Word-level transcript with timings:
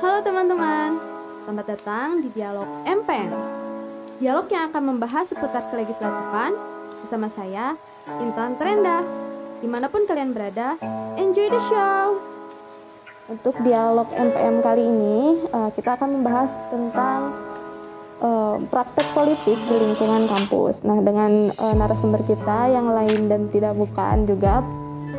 Halo 0.00 0.22
teman-teman, 0.24 0.96
selamat 1.44 1.66
datang 1.76 2.24
di 2.24 2.28
Dialog 2.32 2.68
MPM. 2.88 3.34
Dialog 4.22 4.46
yang 4.48 4.72
akan 4.72 4.82
membahas 4.96 5.28
seputar 5.28 5.68
kelegislatifan 5.68 6.56
bersama 7.04 7.28
saya, 7.28 7.76
Intan 8.22 8.56
Trenda. 8.56 9.04
Di 9.60 9.68
mana 9.68 9.92
pun 9.92 10.08
kalian 10.08 10.32
berada, 10.32 10.80
enjoy 11.20 11.52
the 11.52 11.60
show! 11.68 12.16
Untuk 13.28 13.60
dialog 13.60 14.08
MPM 14.14 14.64
kali 14.64 14.88
ini, 14.88 15.44
uh, 15.52 15.68
kita 15.76 16.00
akan 16.00 16.16
membahas 16.16 16.52
tentang 16.72 17.20
uh, 18.24 18.56
praktek 18.72 19.10
politik 19.12 19.56
di 19.56 19.76
lingkungan 19.76 20.28
kampus. 20.32 20.80
Nah, 20.84 21.00
dengan 21.04 21.52
uh, 21.54 21.74
narasumber 21.76 22.24
kita 22.24 22.72
yang 22.72 22.88
lain 22.88 23.28
dan 23.28 23.52
tidak 23.52 23.76
bukan 23.76 24.24
juga 24.24 24.64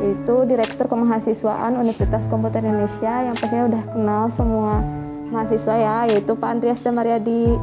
yaitu 0.02 0.34
Direktur 0.50 0.90
Kemahasiswaan 0.90 1.78
Universitas 1.78 2.26
Komputer 2.26 2.58
Indonesia 2.66 3.22
yang 3.22 3.38
pastinya 3.38 3.70
udah 3.70 3.82
kenal 3.94 4.24
semua 4.34 4.82
mahasiswa 5.30 5.74
ya, 5.78 5.96
yaitu 6.10 6.34
Pak 6.34 6.48
Andreas 6.58 6.82
Damaryadi. 6.82 7.56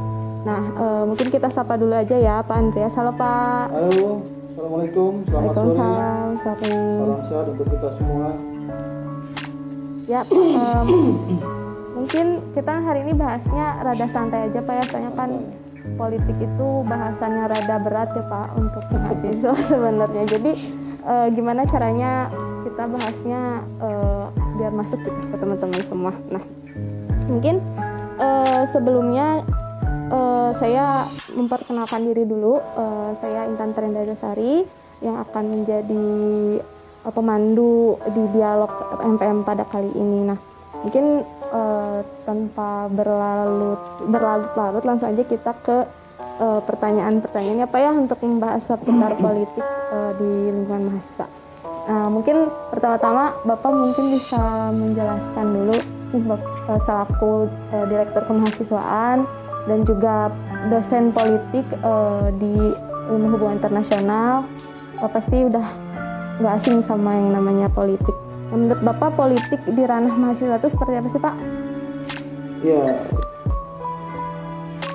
Nah, 0.47 0.61
e, 0.71 0.85
mungkin 1.03 1.27
kita 1.30 1.52
sapa 1.52 1.75
dulu 1.75 1.94
aja 1.94 2.16
ya, 2.16 2.39
Pak 2.41 2.55
Andreas. 2.55 2.95
Halo 2.95 3.11
Pak. 3.13 3.75
Halo, 3.75 4.23
Assalamualaikum. 4.55 5.11
Selamat 5.27 5.53
sore. 5.53 5.71
Salam 5.75 6.38
sore. 6.39 6.73
Salam 6.73 7.21
sehat 7.27 7.45
untuk 7.52 7.67
kita 7.67 7.89
semua. 7.99 8.27
Ya, 10.09 10.21
um, 10.31 10.88
mungkin 11.99 12.25
kita 12.55 12.73
hari 12.81 12.99
ini 13.05 13.13
bahasnya 13.13 13.66
rada 13.83 14.08
santai 14.09 14.49
aja 14.49 14.59
Pak 14.63 14.73
ya, 14.80 14.83
soalnya 14.89 15.13
kan 15.13 15.30
politik 15.99 16.38
itu 16.39 16.67
bahasannya 16.88 17.45
rada 17.52 17.75
berat 17.83 18.09
ya 18.16 18.23
Pak 18.25 18.47
untuk 18.55 18.83
mahasiswa 18.95 19.53
sebenarnya. 19.75 20.23
Jadi 20.25 20.52
uh, 21.05 21.27
gimana 21.31 21.63
caranya 21.67 22.31
kita 22.66 22.84
bahasnya 22.89 23.41
uh, 23.80 24.31
biar 24.59 24.71
masuk 24.76 24.99
gitu 24.99 25.20
ke 25.31 25.35
teman-teman 25.39 25.81
semua. 25.83 26.14
Nah, 26.28 26.44
mungkin 27.31 27.64
uh, 28.19 28.64
sebelumnya 28.67 29.44
uh, 30.11 30.52
saya 30.59 31.08
memperkenalkan 31.31 32.03
diri 32.11 32.28
dulu. 32.28 32.59
Uh, 32.75 33.16
saya 33.23 33.47
Intan 33.47 33.72
Terenda 33.72 34.03
Dasari 34.03 34.67
yang 35.00 35.16
akan 35.23 35.44
menjadi 35.47 36.08
uh, 37.08 37.13
pemandu 37.13 37.95
di 38.11 38.23
dialog 38.36 38.72
MPM 39.00 39.47
pada 39.47 39.63
kali 39.63 39.91
ini. 39.95 40.28
Nah, 40.28 40.39
mungkin 40.84 41.23
uh, 41.52 42.03
tanpa 42.28 42.91
berlalut 42.91 43.80
berlarut-larut 44.08 44.84
langsung 44.84 45.11
aja 45.11 45.23
kita 45.23 45.52
ke 45.63 45.78
uh, 46.39 46.61
pertanyaan-pertanyaannya 46.63 47.65
apa 47.67 47.77
ya 47.77 47.91
untuk 47.93 48.19
membahas 48.23 48.63
seputar 48.63 49.13
politik 49.19 49.65
uh, 49.91 50.11
di 50.17 50.55
lingkungan 50.55 50.89
mahasiswa. 50.89 51.27
Nah, 51.89 52.05
mungkin 52.05 52.47
pertama-tama 52.69 53.33
Bapak 53.45 53.73
mungkin 53.73 54.13
bisa 54.13 54.69
menjelaskan 54.73 55.45
dulu 55.45 55.77
Bapak 56.25 56.81
selaku 56.85 57.49
uh, 57.73 57.85
Direktur 57.85 58.23
Kemahasiswaan 58.25 59.25
dan 59.65 59.79
juga 59.85 60.33
dosen 60.69 61.13
politik 61.13 61.65
uh, 61.85 62.29
di 62.37 62.73
ilmu 63.09 63.37
hubungan 63.37 63.57
internasional. 63.61 64.45
Bapak 64.97 65.21
pasti 65.21 65.37
udah 65.45 65.65
nggak 66.39 66.53
asing 66.61 66.79
sama 66.85 67.19
yang 67.19 67.35
namanya 67.35 67.67
politik. 67.69 68.15
Menurut 68.49 68.81
Bapak 68.81 69.13
politik 69.13 69.61
di 69.65 69.83
ranah 69.85 70.13
mahasiswa 70.13 70.57
itu 70.57 70.69
seperti 70.73 70.93
apa 70.97 71.07
sih 71.09 71.21
Pak? 71.21 71.35
Ya, 72.59 72.99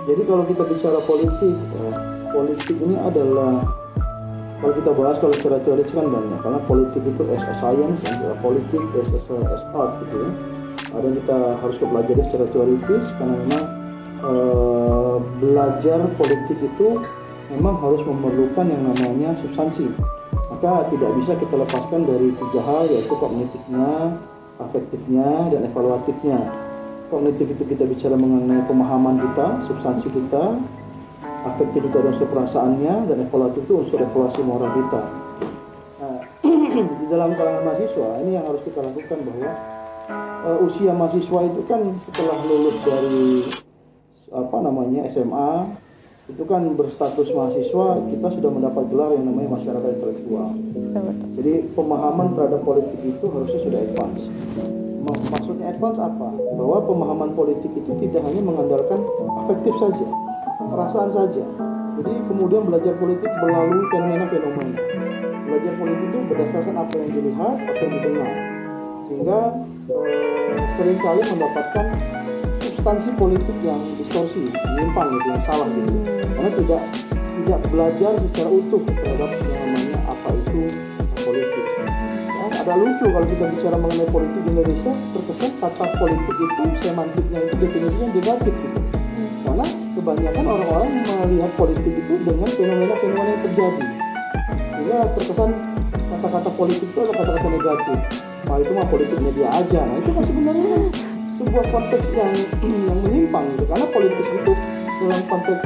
jadi 0.04 0.22
kalau 0.28 0.44
kita 0.44 0.62
bicara 0.68 1.00
politik, 1.08 1.56
ya, 1.56 1.88
politik 2.28 2.76
ini 2.76 2.96
adalah 3.00 3.64
kalau 4.60 4.74
kita 4.76 4.90
bahas 4.92 5.16
kalau 5.16 5.34
secara 5.36 5.58
teori 5.64 5.84
kan 5.88 6.08
banyak 6.08 6.40
karena 6.40 6.60
politik 6.68 7.02
itu 7.04 7.22
as 7.32 7.44
a 7.44 7.54
science 7.60 8.00
juga 8.04 8.32
politik 8.40 8.80
as, 9.00 9.08
a, 9.12 9.36
as 9.48 9.64
art 9.72 9.92
gitu 10.04 10.16
ya. 10.20 10.30
Ada 10.94 11.04
yang 11.08 11.16
kita 11.24 11.38
harus 11.58 11.76
pelajari 11.80 12.22
secara 12.28 12.46
teoritis 12.52 13.04
karena 13.16 13.34
memang 13.44 13.64
uh, 14.24 15.16
belajar 15.40 16.00
politik 16.20 16.58
itu 16.60 16.88
memang 17.52 17.74
harus 17.80 18.00
memerlukan 18.04 18.66
yang 18.68 18.82
namanya 18.92 19.36
substansi. 19.40 19.88
Maka 20.52 20.86
tidak 20.92 21.10
bisa 21.16 21.32
kita 21.40 21.54
lepaskan 21.60 22.04
dari 22.04 22.28
tiga 22.28 22.60
hal 22.60 22.84
yaitu 22.92 23.14
kognitifnya, 23.16 24.20
afektifnya, 24.60 25.28
dan 25.48 25.60
evaluatifnya 25.64 26.63
kognitif 27.14 27.46
itu 27.54 27.62
kita 27.70 27.86
bicara 27.86 28.18
mengenai 28.18 28.66
pemahaman 28.66 29.22
kita, 29.22 29.46
substansi 29.70 30.10
kita, 30.10 30.58
afektif 31.46 31.86
itu 31.86 31.94
ada 31.94 32.10
unsur 32.10 32.26
perasaannya, 32.26 32.94
dan 33.06 33.16
evaluatif 33.22 33.62
itu 33.62 33.74
unsur 33.86 34.02
evaluasi 34.02 34.42
moral 34.42 34.74
kita. 34.74 35.00
Nah, 36.02 36.18
di 36.98 37.06
dalam 37.06 37.38
kalangan 37.38 37.62
mahasiswa 37.70 38.08
ini 38.26 38.34
yang 38.34 38.44
harus 38.50 38.66
kita 38.66 38.82
lakukan 38.82 39.18
bahwa 39.30 39.50
uh, 40.42 40.66
usia 40.66 40.90
mahasiswa 40.90 41.38
itu 41.46 41.60
kan 41.70 41.80
setelah 42.10 42.38
lulus 42.42 42.76
dari 42.82 43.46
apa 44.34 44.56
namanya 44.58 45.06
SMA 45.06 45.70
itu 46.34 46.42
kan 46.50 46.66
berstatus 46.74 47.30
mahasiswa 47.30 47.86
kita 48.10 48.28
sudah 48.34 48.50
mendapat 48.50 48.90
gelar 48.90 49.14
yang 49.14 49.30
namanya 49.30 49.54
masyarakat 49.54 49.90
intelektual. 50.02 50.50
Jadi 51.38 51.52
pemahaman 51.78 52.34
terhadap 52.34 52.66
politik 52.66 52.98
itu 53.06 53.24
harusnya 53.30 53.60
sudah 53.62 53.80
advance 53.86 54.24
advance 55.66 55.98
apa? 55.98 56.28
Bahwa 56.56 56.78
pemahaman 56.84 57.30
politik 57.32 57.72
itu 57.72 57.92
tidak 58.04 58.22
hanya 58.24 58.42
mengandalkan 58.44 59.00
afektif 59.44 59.74
saja, 59.80 60.06
perasaan 60.60 61.10
saja. 61.10 61.44
Jadi 61.94 62.12
kemudian 62.26 62.66
belajar 62.66 62.92
politik 62.98 63.30
melalui 63.38 63.82
fenomena-fenomena. 63.92 64.80
Belajar 65.44 65.72
politik 65.78 66.06
itu 66.10 66.18
berdasarkan 66.26 66.74
apa 66.74 66.92
yang 66.98 67.10
dilihat, 67.14 67.56
apa 67.62 67.80
yang 67.80 67.92
didengar. 67.96 68.32
Sehingga 69.06 69.38
eh, 69.92 70.58
sering 70.74 70.98
kali 70.98 71.22
mendapatkan 71.22 71.86
substansi 72.58 73.10
politik 73.14 73.56
yang 73.62 73.80
distorsi, 73.96 74.50
menyimpang 74.50 75.08
gitu, 75.14 75.26
yang 75.30 75.44
salah 75.46 75.68
gitu. 75.70 75.94
Karena 76.34 76.50
tidak 76.52 76.82
tidak 77.44 77.60
belajar 77.68 78.12
secara 78.16 78.48
utuh 78.48 78.82
terhadap 78.88 79.30
yang 79.36 79.52
namanya 79.68 79.98
apa 80.08 80.28
itu 80.32 80.60
agak 82.64 82.80
lucu 82.80 83.04
kalau 83.12 83.26
kita 83.28 83.44
bicara 83.52 83.76
mengenai 83.76 84.08
politik 84.08 84.40
di 84.40 84.50
Indonesia 84.56 84.92
terkesan 85.12 85.52
kata 85.60 85.84
politik 86.00 86.36
itu 86.40 86.62
semantiknya 86.80 87.38
itu 87.44 87.54
definisinya 87.60 88.08
negatif 88.08 88.54
gitu. 88.56 88.80
Karena 89.44 89.64
kebanyakan 89.92 90.44
orang-orang 90.48 90.90
melihat 91.04 91.52
politik 91.60 91.92
itu 91.92 92.14
dengan 92.24 92.48
fenomena-fenomena 92.48 93.30
yang 93.36 93.42
terjadi. 93.44 93.84
Sehingga 94.48 94.98
terkesan 95.12 95.50
kata-kata 96.08 96.50
politik 96.56 96.88
itu 96.88 96.98
adalah 97.04 97.16
kata-kata 97.20 97.48
negatif. 97.52 97.98
Nah 98.48 98.56
itu 98.56 98.70
mah 98.72 98.86
politiknya 98.88 99.30
dia 99.36 99.48
aja. 99.52 99.80
Nah 99.84 99.96
itu 100.00 100.10
kan 100.16 100.24
sebenarnya 100.24 100.76
sebuah 101.36 101.64
konteks 101.68 102.06
yang 102.16 102.32
yang 102.64 102.98
menyimpang 103.04 103.44
gitu. 103.52 103.64
Karena 103.68 103.86
politik 103.92 104.24
itu 104.24 104.52
dalam 105.04 105.22
konteks 105.28 105.60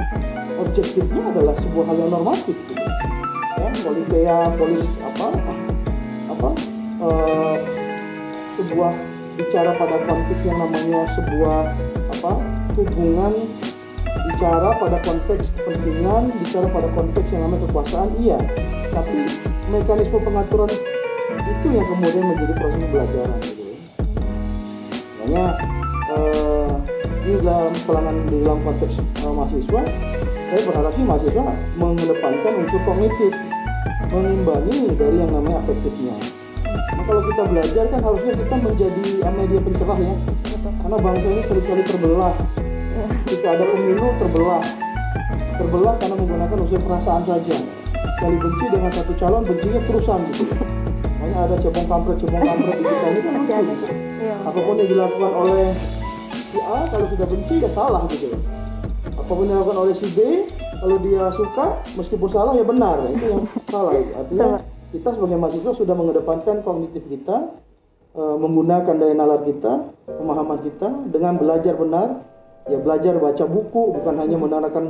objektifnya 0.58 1.22
adalah 1.30 1.54
sebuah 1.62 1.84
hal 1.94 1.96
yang 2.02 2.10
normatif 2.10 2.58
gitu. 2.66 2.82
Ya 3.54 3.70
politika 3.86 4.36
polis 4.58 4.90
apa 4.98 5.26
apa 6.34 6.50
uh, 7.08 7.56
sebuah 8.60 8.92
bicara 9.40 9.70
pada 9.80 9.96
konteks 10.04 10.40
yang 10.44 10.58
namanya 10.60 11.00
sebuah 11.16 11.60
apa 12.12 12.32
hubungan 12.76 13.32
bicara 14.28 14.68
pada 14.76 14.98
konteks 15.02 15.44
kepentingan 15.56 16.22
bicara 16.44 16.66
pada 16.68 16.88
konteks 16.92 17.28
yang 17.32 17.42
namanya 17.48 17.64
kekuasaan 17.70 18.10
iya. 18.20 18.38
Tapi 18.92 19.18
mekanisme 19.72 20.18
pengaturan 20.20 20.70
itu 21.38 21.66
yang 21.72 21.86
kemudian 21.86 22.24
menjadi 22.28 22.52
proses 22.56 22.78
pembelajaran 22.82 23.38
gitu. 23.40 23.62
Ya 23.64 23.76
makanya 25.28 25.46
uh, 26.16 26.72
ini 27.28 27.36
dalam 27.44 27.72
pelanggan 27.84 28.16
di 28.32 28.36
dalam 28.40 28.60
konteks 28.64 28.94
uh, 29.20 29.32
mahasiswa 29.36 29.82
saya 30.48 30.60
berharap 30.64 30.92
sih 30.96 31.04
mahasiswa 31.04 31.44
mengedepankan 31.76 32.52
unsur 32.64 32.80
kognitif 32.88 33.32
mengimbangi 34.08 34.78
dari 34.96 35.16
yang 35.20 35.30
namanya 35.36 35.60
afektifnya 35.60 36.16
Nah, 36.88 37.02
kalau 37.04 37.22
kita 37.28 37.42
belajar 37.48 37.84
kan 37.92 38.00
harusnya 38.00 38.32
kita 38.36 38.54
menjadi 38.56 39.04
media 39.28 39.60
pencerah 39.60 39.98
ya. 40.00 40.14
Karena 40.78 40.96
bangsa 40.96 41.26
ini 41.28 41.42
sering 41.44 41.66
kali 41.68 41.82
terbelah. 41.84 42.34
Jika 43.28 43.48
ada 43.54 43.64
pemilu 43.68 44.06
terbelah. 44.16 44.62
Terbelah 45.58 45.94
karena 45.98 46.14
menggunakan 46.16 46.56
unsur 46.62 46.80
perasaan 46.80 47.22
saja. 47.26 47.56
Sekali 48.18 48.36
benci 48.38 48.64
dengan 48.70 48.90
satu 48.94 49.12
calon, 49.18 49.42
bencinya 49.46 49.80
terusan 49.86 50.20
gitu. 50.30 50.44
Makanya 51.18 51.38
ada 51.50 51.54
cebong 51.58 51.86
kampret, 51.86 52.16
cebong 52.22 52.42
kampret 52.46 52.76
di 52.78 52.84
kita 52.86 53.06
ini 53.10 53.20
kan 53.20 53.32
lucu 53.34 53.56
gitu. 53.58 53.86
Iya. 54.18 54.36
Apa 54.42 54.58
pun 54.58 54.74
yang 54.78 54.90
dilakukan 54.90 55.32
oleh 55.34 55.66
si 56.32 56.58
A, 56.62 56.78
kalau 56.90 57.06
sudah 57.10 57.26
benci 57.26 57.54
ya 57.62 57.70
salah 57.74 58.02
gitu. 58.10 58.38
Apa 59.18 59.32
pun 59.34 59.44
yang 59.46 59.62
dilakukan 59.62 59.78
oleh 59.82 59.94
si 59.98 60.06
B, 60.14 60.18
kalau 60.78 60.96
dia 61.02 61.24
suka, 61.34 61.66
meskipun 61.94 62.28
salah 62.30 62.52
ya 62.54 62.64
benar. 62.66 62.96
Itu 63.10 63.26
yang 63.28 63.42
salah. 63.66 63.92
Gitu. 63.98 64.12
Artinya 64.14 64.46
kita 64.88 65.08
sebagai 65.12 65.36
mahasiswa 65.36 65.72
sudah 65.76 65.94
mengedepankan 65.96 66.64
kognitif 66.64 67.04
kita 67.08 67.52
e, 68.16 68.22
menggunakan 68.22 68.94
daya 68.96 69.14
nalar 69.14 69.44
kita 69.44 69.92
pemahaman 70.08 70.58
kita 70.64 70.88
dengan 71.12 71.36
belajar 71.36 71.76
benar 71.76 72.24
ya 72.68 72.78
belajar 72.80 73.16
baca 73.20 73.44
buku 73.48 73.82
bukan 74.00 74.14
hanya 74.20 74.36
menerangkan 74.36 74.84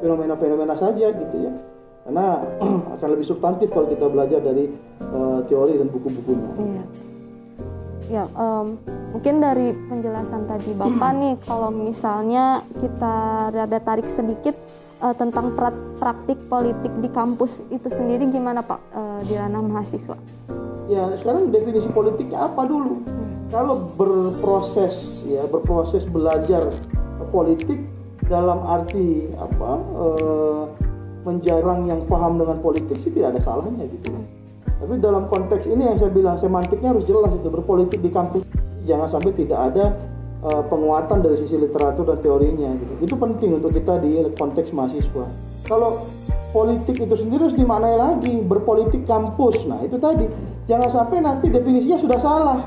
fenomena-fenomena 0.00 0.76
saja 0.76 1.12
gitu 1.12 1.36
ya 1.44 1.52
karena 2.08 2.40
akan 2.96 3.08
lebih 3.12 3.26
substantif 3.28 3.68
kalau 3.68 3.84
kita 3.92 4.08
belajar 4.08 4.40
dari 4.40 4.72
uh, 5.12 5.44
teori 5.44 5.76
dan 5.76 5.92
buku-bukunya. 5.92 6.50
Iya. 6.56 6.84
Ya, 8.08 8.24
um, 8.32 8.80
mungkin 9.12 9.44
dari 9.44 9.76
penjelasan 9.92 10.48
tadi 10.48 10.72
Bapak 10.72 11.12
nih, 11.20 11.36
kalau 11.44 11.68
misalnya 11.68 12.64
kita 12.80 13.52
rada 13.52 13.78
tarik 13.84 14.08
sedikit 14.08 14.56
uh, 15.02 15.14
tentang 15.14 15.54
pra 15.54 15.70
praktik 15.98 16.38
politik 16.46 16.92
di 17.02 17.08
kampus 17.10 17.62
itu 17.68 17.88
sendiri 17.90 18.30
gimana 18.30 18.62
Pak 18.62 18.80
uh, 18.94 19.20
di 19.26 19.34
ranah 19.34 19.62
mahasiswa? 19.62 20.16
Ya, 20.88 21.04
sekarang 21.12 21.52
definisi 21.52 21.90
politiknya 21.92 22.48
apa 22.48 22.64
dulu? 22.64 23.04
Kalau 23.48 23.92
berproses 23.96 25.24
ya, 25.24 25.44
berproses 25.48 26.04
belajar 26.08 26.68
politik 27.32 27.80
dalam 28.28 28.64
arti 28.64 29.28
apa? 29.36 29.70
Uh, 29.96 30.64
menjarang 31.26 31.84
yang 31.84 32.00
paham 32.08 32.40
dengan 32.40 32.56
politik 32.64 32.96
sih 33.04 33.12
tidak 33.12 33.36
ada 33.36 33.40
salahnya 33.44 33.84
gitu. 33.84 34.16
Tapi 34.78 34.94
dalam 35.02 35.26
konteks 35.28 35.66
ini 35.68 35.90
yang 35.90 35.98
saya 35.98 36.08
bilang 36.08 36.40
semantiknya 36.40 36.94
harus 36.94 37.04
jelas 37.04 37.34
itu 37.34 37.50
berpolitik 37.50 38.00
di 38.00 38.08
kampus 38.08 38.46
jangan 38.88 39.10
sampai 39.10 39.36
tidak 39.36 39.58
ada 39.74 39.92
uh, 40.42 40.62
penguatan 40.66 41.22
dari 41.22 41.36
sisi 41.38 41.58
literatur 41.58 42.06
dan 42.08 42.18
teorinya 42.22 42.70
gitu. 42.78 42.92
Itu 43.04 43.14
penting 43.18 43.58
untuk 43.58 43.74
kita 43.74 43.98
di 44.02 44.22
konteks 44.34 44.70
mahasiswa. 44.74 45.26
Kalau 45.66 46.06
politik 46.50 46.96
itu 46.96 47.14
sendiri 47.18 47.50
harus 47.50 47.58
dimaknai 47.58 47.96
lagi 47.98 48.34
berpolitik 48.40 49.04
kampus. 49.04 49.68
Nah 49.68 49.84
itu 49.84 50.00
tadi 50.00 50.24
jangan 50.70 50.88
sampai 50.88 51.20
nanti 51.20 51.46
definisinya 51.52 51.98
sudah 52.00 52.18
salah. 52.20 52.60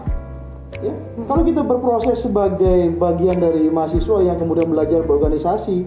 Ya, 0.82 0.96
kalau 1.28 1.44
kita 1.44 1.62
berproses 1.62 2.24
sebagai 2.24 2.96
bagian 2.96 3.38
dari 3.38 3.68
mahasiswa 3.68 4.24
yang 4.24 4.40
kemudian 4.40 4.72
belajar 4.72 5.04
berorganisasi, 5.04 5.84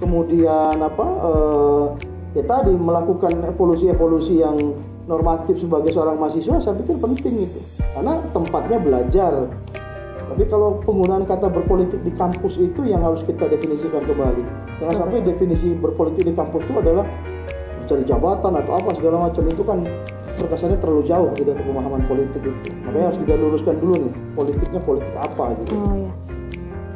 kemudian 0.00 0.74
apa 0.80 1.06
uh, 1.22 1.84
ya 2.34 2.42
tadi 2.42 2.74
melakukan 2.74 3.30
evolusi-evolusi 3.46 4.42
yang 4.42 4.56
normatif 5.06 5.60
sebagai 5.60 5.92
seorang 5.92 6.16
mahasiswa 6.16 6.56
saya 6.58 6.74
pikir 6.80 6.96
penting 6.96 7.46
itu 7.46 7.60
karena 7.92 8.18
tempatnya 8.32 8.78
belajar 8.80 9.32
tapi 10.34 10.50
kalau 10.50 10.82
penggunaan 10.82 11.22
kata 11.30 11.46
berpolitik 11.46 12.02
di 12.02 12.10
kampus 12.10 12.58
itu 12.58 12.82
yang 12.82 13.06
harus 13.06 13.22
kita 13.22 13.46
definisikan 13.46 14.02
kembali. 14.02 14.42
Jangan 14.82 15.06
sampai 15.06 15.22
definisi 15.22 15.78
berpolitik 15.78 16.26
di 16.26 16.34
kampus 16.34 16.66
itu 16.66 16.74
adalah 16.74 17.06
mencari 17.78 18.02
jabatan 18.02 18.52
atau 18.58 18.72
apa 18.74 18.90
segala 18.98 19.30
macam 19.30 19.46
itu 19.46 19.62
kan 19.62 19.78
terkesannya 20.34 20.82
terlalu 20.82 21.06
jauh 21.06 21.30
tidak 21.38 21.54
pemahaman 21.62 22.02
politik 22.10 22.42
itu. 22.42 22.50
Makanya 22.82 23.14
harus 23.14 23.18
kita 23.22 23.34
luruskan 23.38 23.78
dulu 23.78 23.94
nih 23.94 24.12
politiknya 24.34 24.80
politik 24.82 25.14
apa 25.14 25.44
gitu. 25.54 25.72
Oh, 25.78 25.94
iya. 25.94 26.12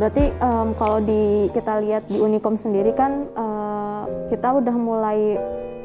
Berarti 0.03 0.25
um, 0.43 0.69
kalau 0.75 0.99
di 0.99 1.23
kita 1.55 1.79
lihat 1.79 2.11
di 2.11 2.19
Unicom 2.19 2.59
sendiri 2.59 2.91
kan 2.91 3.23
uh, 3.39 4.03
kita 4.35 4.51
udah 4.51 4.75
mulai 4.75 5.39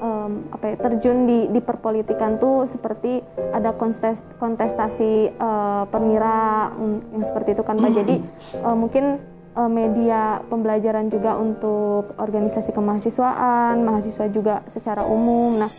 um, 0.03 0.51
apa 0.51 0.75
ya, 0.75 0.75
terjun 0.75 1.23
di 1.23 1.47
di 1.47 1.63
perpolitikan 1.63 2.35
tuh 2.35 2.67
seperti 2.67 3.23
ada 3.55 3.71
kontes, 3.71 4.19
kontestasi 4.37 5.31
uh, 5.39 5.87
permira 5.87 6.75
um, 6.75 6.99
yang 7.15 7.23
seperti 7.23 7.55
itu 7.55 7.63
kan 7.63 7.79
Pak. 7.79 7.91
Jadi 7.95 8.19
uh, 8.59 8.75
mungkin 8.75 9.23
uh, 9.55 9.71
media 9.71 10.43
pembelajaran 10.51 11.07
juga 11.07 11.39
untuk 11.39 12.11
organisasi 12.19 12.75
kemahasiswaan, 12.75 13.79
mahasiswa 13.81 14.27
juga 14.27 14.61
secara 14.67 15.07
umum. 15.07 15.63
Nah, 15.63 15.71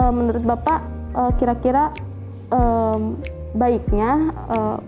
uh, 0.00 0.12
menurut 0.12 0.42
Bapak 0.42 0.80
uh, 1.12 1.32
kira-kira 1.36 1.92
um, 2.48 3.20
baiknya 3.52 4.32
uh, 4.48 4.78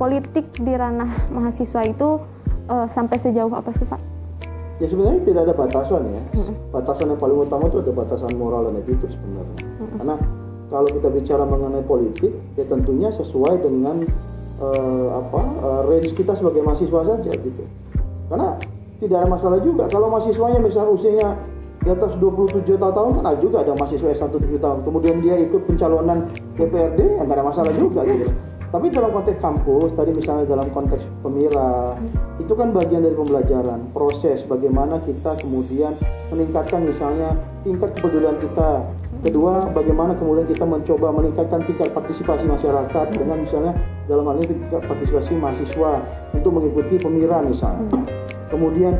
politik 0.00 0.48
di 0.56 0.72
ranah 0.72 1.28
mahasiswa 1.28 1.82
itu 1.84 2.22
uh, 2.70 2.86
sampai 2.88 3.20
sejauh 3.20 3.52
apa 3.52 3.70
sih 3.76 3.84
Pak? 3.84 4.17
Ya 4.78 4.86
sebenarnya 4.86 5.20
tidak 5.26 5.42
ada 5.50 5.54
batasan 5.58 6.02
ya. 6.06 6.22
Mm-hmm. 6.38 6.54
Batasan 6.70 7.06
yang 7.10 7.20
paling 7.20 7.38
utama 7.42 7.66
itu 7.66 7.78
ada 7.82 7.92
batasan 7.92 8.32
moral 8.38 8.70
dan 8.70 8.78
etik 8.78 9.10
sebenarnya. 9.10 9.58
Mm-hmm. 9.58 9.96
Karena 9.98 10.16
kalau 10.68 10.88
kita 10.92 11.08
bicara 11.10 11.44
mengenai 11.48 11.84
politik, 11.84 12.32
ya 12.54 12.64
tentunya 12.68 13.08
sesuai 13.10 13.54
dengan 13.64 14.06
uh, 14.62 15.06
apa 15.18 15.42
uh, 15.64 15.82
range 15.88 16.14
kita 16.14 16.36
sebagai 16.38 16.62
mahasiswa 16.62 17.00
saja 17.02 17.32
gitu. 17.34 17.64
Karena 18.30 18.54
tidak 18.98 19.16
ada 19.24 19.28
masalah 19.30 19.58
juga 19.62 19.86
kalau 19.86 20.10
mahasiswanya 20.10 20.58
misalnya 20.58 20.90
usianya 20.90 21.28
di 21.78 21.88
atas 21.94 22.18
27 22.18 22.66
tahun 22.74 23.10
kan 23.22 23.24
ada 23.24 23.38
juga 23.38 23.62
ada 23.62 23.72
mahasiswa 23.78 24.10
S1 24.10 24.34
7 24.34 24.58
tahun 24.58 24.78
kemudian 24.82 25.22
dia 25.22 25.38
ikut 25.38 25.62
pencalonan 25.70 26.26
DPRD 26.58 26.98
ya 26.98 27.22
nggak 27.22 27.36
ada 27.38 27.46
masalah 27.46 27.72
juga 27.78 28.02
gitu 28.02 28.26
tapi 28.68 28.92
dalam 28.92 29.08
konteks 29.16 29.40
kampus, 29.40 29.96
tadi 29.96 30.12
misalnya 30.12 30.44
dalam 30.44 30.68
konteks 30.68 31.00
pemira, 31.24 31.96
itu 32.36 32.52
kan 32.52 32.68
bagian 32.68 33.00
dari 33.00 33.16
pembelajaran, 33.16 33.88
proses 33.96 34.44
bagaimana 34.44 35.00
kita 35.08 35.40
kemudian 35.40 35.96
meningkatkan 36.28 36.84
misalnya 36.84 37.32
tingkat 37.64 37.96
kepedulian 37.96 38.36
kita. 38.36 38.84
Kedua, 39.24 39.72
bagaimana 39.72 40.12
kemudian 40.20 40.46
kita 40.46 40.68
mencoba 40.68 41.10
meningkatkan 41.16 41.64
tingkat 41.64 41.90
partisipasi 41.96 42.44
masyarakat 42.44 43.06
dengan 43.16 43.40
misalnya 43.40 43.72
dalam 44.04 44.28
hal 44.28 44.36
ini 44.36 44.52
tingkat 44.52 44.84
partisipasi 44.84 45.32
mahasiswa 45.34 45.92
untuk 46.36 46.52
mengikuti 46.52 47.00
pemira 47.00 47.40
misalnya. 47.40 47.88
Kemudian 48.52 48.94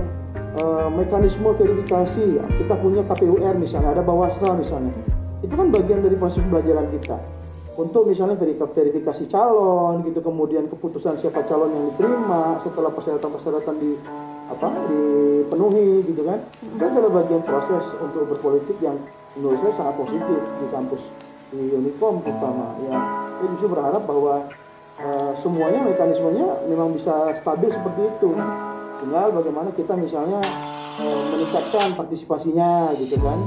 eh, 0.58 0.88
mekanisme 0.96 1.52
verifikasi, 1.54 2.24
kita 2.40 2.74
punya 2.80 3.04
KPUR 3.04 3.54
misalnya, 3.60 4.00
ada 4.00 4.02
Bawasra 4.02 4.56
misalnya. 4.56 4.96
Itu 5.44 5.52
kan 5.54 5.68
bagian 5.70 6.00
dari 6.00 6.16
proses 6.16 6.40
pembelajaran 6.40 6.88
kita 6.98 7.37
untuk 7.78 8.10
misalnya 8.10 8.34
verifikasi 8.34 9.30
calon 9.30 10.02
gitu 10.02 10.18
kemudian 10.18 10.66
keputusan 10.66 11.14
siapa 11.14 11.46
calon 11.46 11.70
yang 11.70 11.84
diterima 11.94 12.58
setelah 12.58 12.90
persyaratan-persyaratan 12.90 13.74
di 13.78 13.94
apa 14.50 14.68
dipenuhi 14.90 16.02
gitu 16.10 16.26
kan. 16.26 16.42
Itu 16.58 16.82
adalah 16.82 17.22
bagian 17.22 17.46
proses 17.46 17.86
untuk 18.02 18.34
berpolitik 18.34 18.82
yang 18.82 18.98
menurut 19.38 19.62
saya 19.62 19.72
sangat 19.78 19.94
positif 19.94 20.40
di 20.58 20.66
kampus 20.74 21.02
di 21.54 21.62
Unicom 21.70 22.18
terutama 22.26 22.74
ya. 22.82 22.98
Saya 23.38 23.46
justru 23.54 23.68
berharap 23.70 24.02
bahwa 24.02 24.34
uh, 24.98 25.32
semuanya 25.38 25.86
mekanismenya 25.86 26.66
memang 26.66 26.98
bisa 26.98 27.30
stabil 27.38 27.70
seperti 27.70 28.10
itu. 28.10 28.34
Tinggal 28.98 29.30
bagaimana 29.30 29.70
kita 29.78 29.94
misalnya 29.94 30.42
uh, 30.98 31.22
meningkatkan 31.30 31.94
partisipasinya 31.94 32.90
gitu 32.98 33.22
kan 33.22 33.38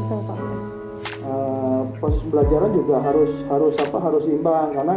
proses 2.01 2.19
pembelajaran 2.25 2.73
juga 2.73 2.97
harus 2.99 3.31
harus 3.45 3.73
apa 3.77 3.97
harus 4.01 4.25
imbang 4.25 4.73
karena 4.73 4.95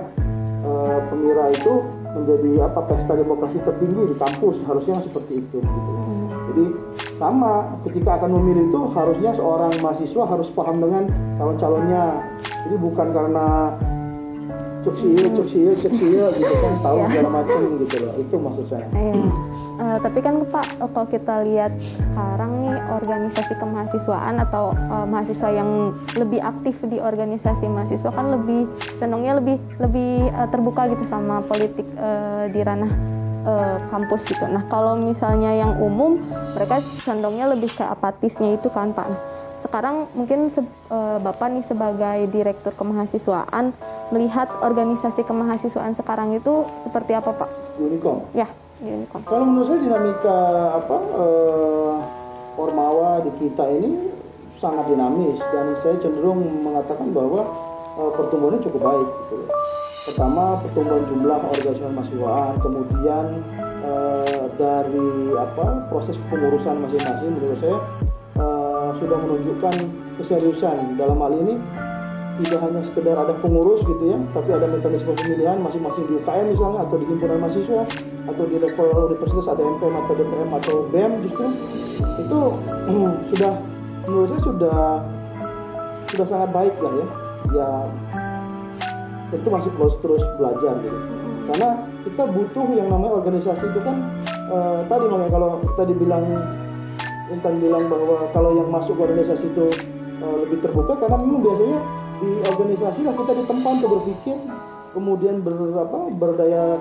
pemira 1.12 1.52
itu 1.52 1.84
menjadi 2.16 2.72
apa 2.72 2.80
pesta 2.88 3.12
demokrasi 3.12 3.58
tertinggi 3.60 4.02
di 4.08 4.16
kampus 4.16 4.64
harusnya 4.64 5.02
seperti 5.04 5.44
itu 5.44 5.60
gitu. 5.60 5.92
Jadi 6.54 6.64
sama 7.18 7.76
ketika 7.84 8.22
akan 8.22 8.30
memilih 8.40 8.70
itu 8.70 8.80
harusnya 8.94 9.34
seorang 9.34 9.74
mahasiswa 9.82 10.22
harus 10.24 10.48
paham 10.54 10.78
dengan 10.80 11.04
calon-calonnya. 11.36 12.04
Jadi 12.40 12.76
bukan 12.80 13.08
karena 13.12 13.46
cek 14.86 14.94
cek 14.94 15.74
cek 15.76 15.92
gitu 16.38 16.54
kan 16.62 16.72
tahu 16.80 16.96
iya. 17.02 17.06
segala 17.10 17.30
macam 17.42 17.58
gitu 17.82 17.96
loh. 18.00 18.14
Itu 18.16 18.34
maksud 18.38 18.64
saya. 18.70 18.86
Uh, 19.74 19.98
tapi 19.98 20.22
kan 20.22 20.38
Pak, 20.54 20.78
kalau 20.78 21.06
kita 21.10 21.42
lihat 21.42 21.74
sekarang 21.98 22.62
nih 22.62 22.78
organisasi 22.94 23.58
kemahasiswaan 23.58 24.38
atau 24.38 24.70
uh, 24.70 25.02
mahasiswa 25.02 25.50
yang 25.50 25.90
lebih 26.14 26.38
aktif 26.38 26.78
di 26.86 27.02
organisasi 27.02 27.66
mahasiswa 27.66 28.14
kan 28.14 28.30
lebih 28.30 28.70
condongnya 29.02 29.34
lebih 29.42 29.58
lebih 29.82 30.30
uh, 30.30 30.46
terbuka 30.46 30.86
gitu 30.94 31.02
sama 31.02 31.42
politik 31.42 31.82
uh, 31.98 32.46
di 32.54 32.62
ranah 32.62 32.92
uh, 33.42 33.76
kampus 33.90 34.22
gitu. 34.22 34.46
Nah 34.46 34.62
kalau 34.70 34.94
misalnya 34.94 35.50
yang 35.50 35.74
umum 35.82 36.22
mereka 36.54 36.78
condongnya 37.02 37.50
lebih 37.50 37.74
ke 37.74 37.82
apatisnya 37.82 38.54
itu 38.54 38.70
kan 38.70 38.94
Pak. 38.94 39.06
Nah, 39.10 39.20
sekarang 39.58 40.06
mungkin 40.14 40.54
se 40.54 40.62
uh, 40.62 41.18
Bapak 41.18 41.50
nih 41.50 41.64
sebagai 41.66 42.18
direktur 42.30 42.70
kemahasiswaan 42.78 43.74
melihat 44.14 44.46
organisasi 44.62 45.26
kemahasiswaan 45.26 45.98
sekarang 45.98 46.30
itu 46.36 46.62
seperti 46.78 47.18
apa 47.18 47.34
Pak? 47.34 47.50
Unicom. 47.82 48.22
Ya. 48.38 48.46
Unicorn. 48.82 49.22
Kalau 49.22 49.44
menurut 49.46 49.66
saya 49.70 49.80
dinamika 49.82 50.38
apa 50.82 50.96
uh, 51.14 51.96
Ormawa 52.58 53.22
di 53.22 53.30
kita 53.38 53.64
ini 53.70 54.10
sangat 54.58 54.90
dinamis 54.90 55.38
dan 55.50 55.74
saya 55.82 55.98
cenderung 56.02 56.42
mengatakan 56.62 57.10
bahwa 57.14 57.46
uh, 57.98 58.10
pertumbuhannya 58.14 58.62
cukup 58.62 58.80
baik 58.82 59.08
gitu 59.26 59.36
Pertama 60.04 60.60
pertumbuhan 60.60 61.00
jumlah 61.08 61.40
organisasi 61.48 61.80
mahasiswaan, 61.96 62.60
kemudian 62.60 63.40
uh, 63.80 64.44
dari 64.60 65.32
apa 65.32 65.88
proses 65.88 66.20
pengurusan 66.28 66.76
masing-masing 66.84 67.40
menurut 67.40 67.56
saya 67.56 67.78
uh, 68.36 68.92
sudah 68.92 69.16
menunjukkan 69.16 69.74
keseriusan 70.20 71.00
dalam 71.00 71.16
hal 71.24 71.32
ini 71.40 71.56
tidak 72.34 72.60
hanya 72.66 72.82
sekedar 72.82 73.14
ada 73.14 73.34
pengurus 73.38 73.86
gitu 73.86 74.10
ya, 74.10 74.18
tapi 74.34 74.50
ada 74.50 74.66
mekanisme 74.66 75.14
pemilihan 75.14 75.62
masing-masing 75.62 76.04
di 76.10 76.18
UKM 76.18 76.50
misalnya 76.50 76.78
atau 76.82 76.96
di 76.98 77.06
himpunan 77.06 77.38
mahasiswa 77.38 77.82
atau 78.26 78.44
di 78.50 78.56
level 78.58 78.88
universitas 79.12 79.46
ada 79.46 79.62
MPM 79.62 79.94
atau 80.02 80.12
DPM 80.18 80.50
atau 80.50 80.74
BEM 80.90 81.12
justru 81.22 81.46
itu 82.18 82.40
sudah 83.30 83.52
menurut 84.10 84.28
saya 84.34 84.40
sudah 84.42 84.80
sudah 86.10 86.26
sangat 86.26 86.50
baik 86.50 86.74
lah 86.82 86.92
ya. 86.94 87.06
Ya 87.54 87.68
tentu 89.30 89.48
masih 89.50 89.70
terus 89.78 89.94
terus 90.02 90.22
belajar 90.38 90.74
gitu. 90.82 90.98
Karena 91.44 91.68
kita 92.02 92.22
butuh 92.28 92.66
yang 92.74 92.88
namanya 92.90 93.20
organisasi 93.22 93.64
itu 93.68 93.80
kan 93.82 93.96
eh, 94.30 94.80
tadi 94.90 95.04
makanya 95.06 95.32
kalau 95.32 95.48
tadi 95.78 95.92
bilang 95.94 96.24
Intan 97.32 97.56
bilang 97.56 97.88
bahwa 97.88 98.28
kalau 98.36 98.52
yang 98.52 98.68
masuk 98.68 99.00
organisasi 99.00 99.48
itu 99.48 99.72
uh, 100.20 100.36
lebih 100.44 100.60
terbuka 100.60 100.92
karena 101.00 101.16
memang 101.16 101.40
biasanya 101.40 101.78
di 102.20 102.30
organisasi 102.44 103.00
lah 103.02 103.14
kita 103.16 103.32
ditempa 103.42 103.68
untuk 103.74 103.90
berpikir 104.00 104.36
kemudian 104.94 105.42
ber, 105.42 105.54
apa, 105.74 105.98
berdaya 106.14 106.78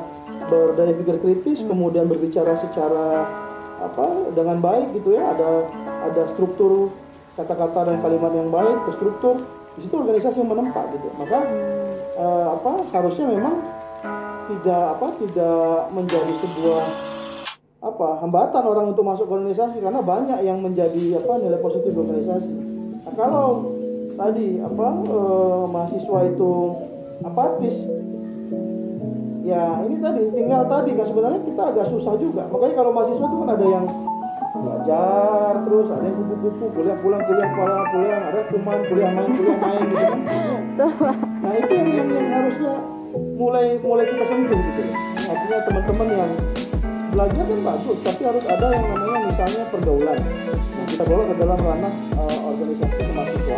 berdaya 0.47 0.93
pikir 0.93 1.17
kritis 1.19 1.65
kemudian 1.65 2.05
berbicara 2.05 2.53
secara 2.61 3.25
apa 3.83 4.05
dengan 4.31 4.61
baik 4.63 4.95
gitu 5.01 5.17
ya. 5.17 5.33
Ada 5.35 5.49
ada 6.13 6.23
struktur 6.31 6.93
kata-kata 7.33 7.91
dan 7.91 7.97
kalimat 7.99 8.31
yang 8.31 8.53
baik 8.53 8.87
terstruktur. 8.87 9.41
Di 9.73 9.89
situ 9.89 9.95
organisasi 9.97 10.37
yang 10.45 10.53
menempa 10.53 10.85
gitu. 10.93 11.09
Maka 11.17 11.39
uh, 12.15 12.47
apa 12.61 12.71
harusnya 12.93 13.25
memang 13.33 13.57
tidak 14.53 14.83
apa 14.99 15.07
tidak 15.17 15.67
menjadi 15.89 16.33
sebuah 16.37 16.83
apa 17.83 18.07
hambatan 18.23 18.63
orang 18.63 18.85
untuk 18.93 19.03
masuk 19.03 19.27
organisasi. 19.27 19.81
Karena 19.81 19.99
banyak 19.99 20.39
yang 20.45 20.61
menjadi 20.61 21.19
apa 21.19 21.41
nilai 21.41 21.59
positif 21.59 21.91
organisasi. 21.97 22.51
Nah, 23.03 23.13
kalau 23.17 23.73
tadi 24.13 24.61
apa 24.61 24.87
eh, 25.05 25.63
mahasiswa 25.69 26.19
itu 26.29 26.51
apatis. 27.25 27.75
Ya 29.43 29.83
ini 29.83 29.99
tadi 29.99 30.31
tinggal 30.31 30.63
tadi 30.71 30.95
kan 30.95 31.05
sebenarnya 31.05 31.41
kita 31.43 31.61
agak 31.75 31.85
susah 31.91 32.15
juga. 32.15 32.47
Makanya 32.47 32.75
kalau 32.79 32.91
mahasiswa 32.95 33.25
itu 33.27 33.37
kan 33.43 33.49
ada 33.51 33.65
yang 33.67 33.85
belajar 34.53 35.51
terus 35.67 35.87
ada 35.91 36.05
yang 36.07 36.15
kupu-kupu 36.15 36.65
kuliah 36.71 36.97
pulang 37.03 37.23
kuliah 37.27 37.49
pulang 37.51 37.83
pulang 37.91 38.21
ada 38.31 38.41
kuman 38.47 38.79
kuliah 38.87 39.11
main 39.11 39.29
kuliah 39.35 39.59
main 39.59 39.81
gitu 39.83 40.03
kan. 40.07 41.17
Nah 41.43 41.53
itu 41.59 41.71
yang, 41.75 41.89
yang, 41.91 42.09
yang 42.15 42.27
harusnya 42.31 42.73
mulai 43.35 43.65
mulai 43.83 44.05
kita 44.07 44.23
sentuh 44.23 44.55
gitu. 44.55 44.81
Ya. 44.87 44.95
Artinya 45.27 45.57
teman-teman 45.67 46.07
yang 46.15 46.31
belajar 47.13 47.43
kan 47.45 47.59
bagus, 47.61 47.97
tapi 48.01 48.21
harus 48.25 48.45
ada 48.49 48.65
yang 48.73 48.85
namanya 48.89 49.19
misalnya 49.29 49.63
pergaulan. 49.69 50.17
Nah, 50.17 50.85
kita 50.89 51.03
bawa 51.05 51.23
ke 51.29 51.35
dalam 51.37 51.59
ranah 51.61 51.93
uh, 52.17 52.39
organisasi 52.49 53.01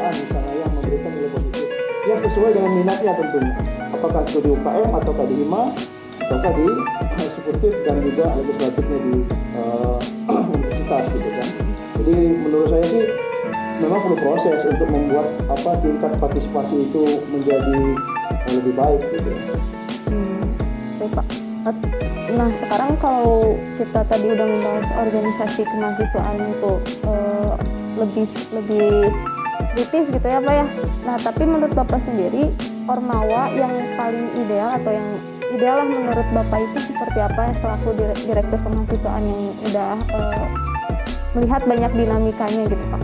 kemahasiswaan 0.06 0.14
misalnya 0.14 0.56
yang 0.62 0.72
memberikan 0.78 1.12
nilai 1.14 1.32
positif 1.34 1.66
yang 2.06 2.20
sesuai 2.22 2.52
dengan 2.54 2.72
minatnya 2.78 3.12
tentunya. 3.18 3.54
Apakah 3.90 4.22
itu 4.28 4.38
di 4.44 4.50
UKM 4.54 4.90
atau 4.94 5.12
di 5.26 5.36
HIMA 5.42 5.64
ataukah 6.26 6.52
di 6.54 6.68
eksekutif 7.22 7.74
dan 7.86 7.96
juga 8.02 8.26
legislatifnya 8.38 8.98
di 9.02 9.16
uh, 9.58 9.98
universitas 10.54 11.04
gitu 11.14 11.30
kan. 11.34 11.48
Jadi 12.02 12.18
menurut 12.46 12.68
saya 12.70 12.86
sih 12.86 13.04
memang 13.82 14.00
perlu 14.06 14.18
proses 14.22 14.60
untuk 14.70 14.88
membuat 14.90 15.28
apa 15.50 15.72
tingkat 15.82 16.12
partisipasi 16.22 16.76
itu 16.86 17.04
menjadi 17.34 17.82
lebih 18.54 18.74
baik 18.78 19.02
gitu. 19.10 19.32
Hmm, 20.14 20.46
baik 21.02 21.12
Pak. 21.18 21.26
Nah 22.36 22.50
sekarang 22.62 22.94
kalau 23.02 23.58
kita 23.82 24.02
tadi 24.06 24.28
udah 24.30 24.46
membahas 24.46 24.88
organisasi 25.02 25.62
kemahasiswaan 25.66 26.38
untuk 26.54 26.78
uh, 27.10 27.58
lebih 27.98 28.28
lebih 28.54 29.10
kritis 29.76 30.08
gitu 30.08 30.24
ya 30.24 30.40
Pak 30.40 30.54
ya. 30.56 30.66
Nah 31.04 31.18
tapi 31.20 31.44
menurut 31.44 31.76
Bapak 31.76 32.00
sendiri 32.00 32.56
ormawa 32.88 33.52
yang 33.52 33.76
paling 34.00 34.32
ideal 34.40 34.72
atau 34.80 34.92
yang 34.96 35.08
ideal 35.52 35.76
lah 35.84 35.88
menurut 35.88 36.28
Bapak 36.32 36.60
itu 36.64 36.78
seperti 36.90 37.20
apa 37.20 37.40
ya 37.52 37.54
selaku 37.60 37.88
direktur 38.24 38.60
kemahasiswaan 38.64 39.24
yang 39.28 39.42
udah 39.68 39.94
uh, 40.16 40.48
melihat 41.36 41.62
banyak 41.68 41.92
dinamikanya 41.92 42.64
gitu 42.72 42.86
Pak? 42.88 43.02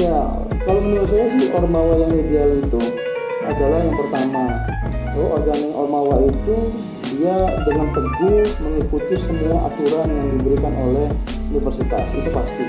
Ya 0.00 0.18
kalau 0.64 0.80
menurut 0.80 1.08
saya 1.12 1.26
sih 1.36 1.46
ormawa 1.52 1.94
yang 2.00 2.12
ideal 2.16 2.50
itu 2.58 2.80
adalah 3.44 3.78
yang 3.84 3.96
pertama 4.00 4.42
oh, 5.14 5.28
organik 5.38 5.72
Ormawa 5.76 6.16
itu 6.26 6.56
dia 7.14 7.36
dengan 7.62 7.86
teguh 7.94 8.42
mengikuti 8.58 9.14
semua 9.22 9.70
aturan 9.70 10.08
yang 10.10 10.28
diberikan 10.40 10.74
oleh 10.74 11.08
universitas 11.54 12.04
itu 12.10 12.30
pasti. 12.34 12.64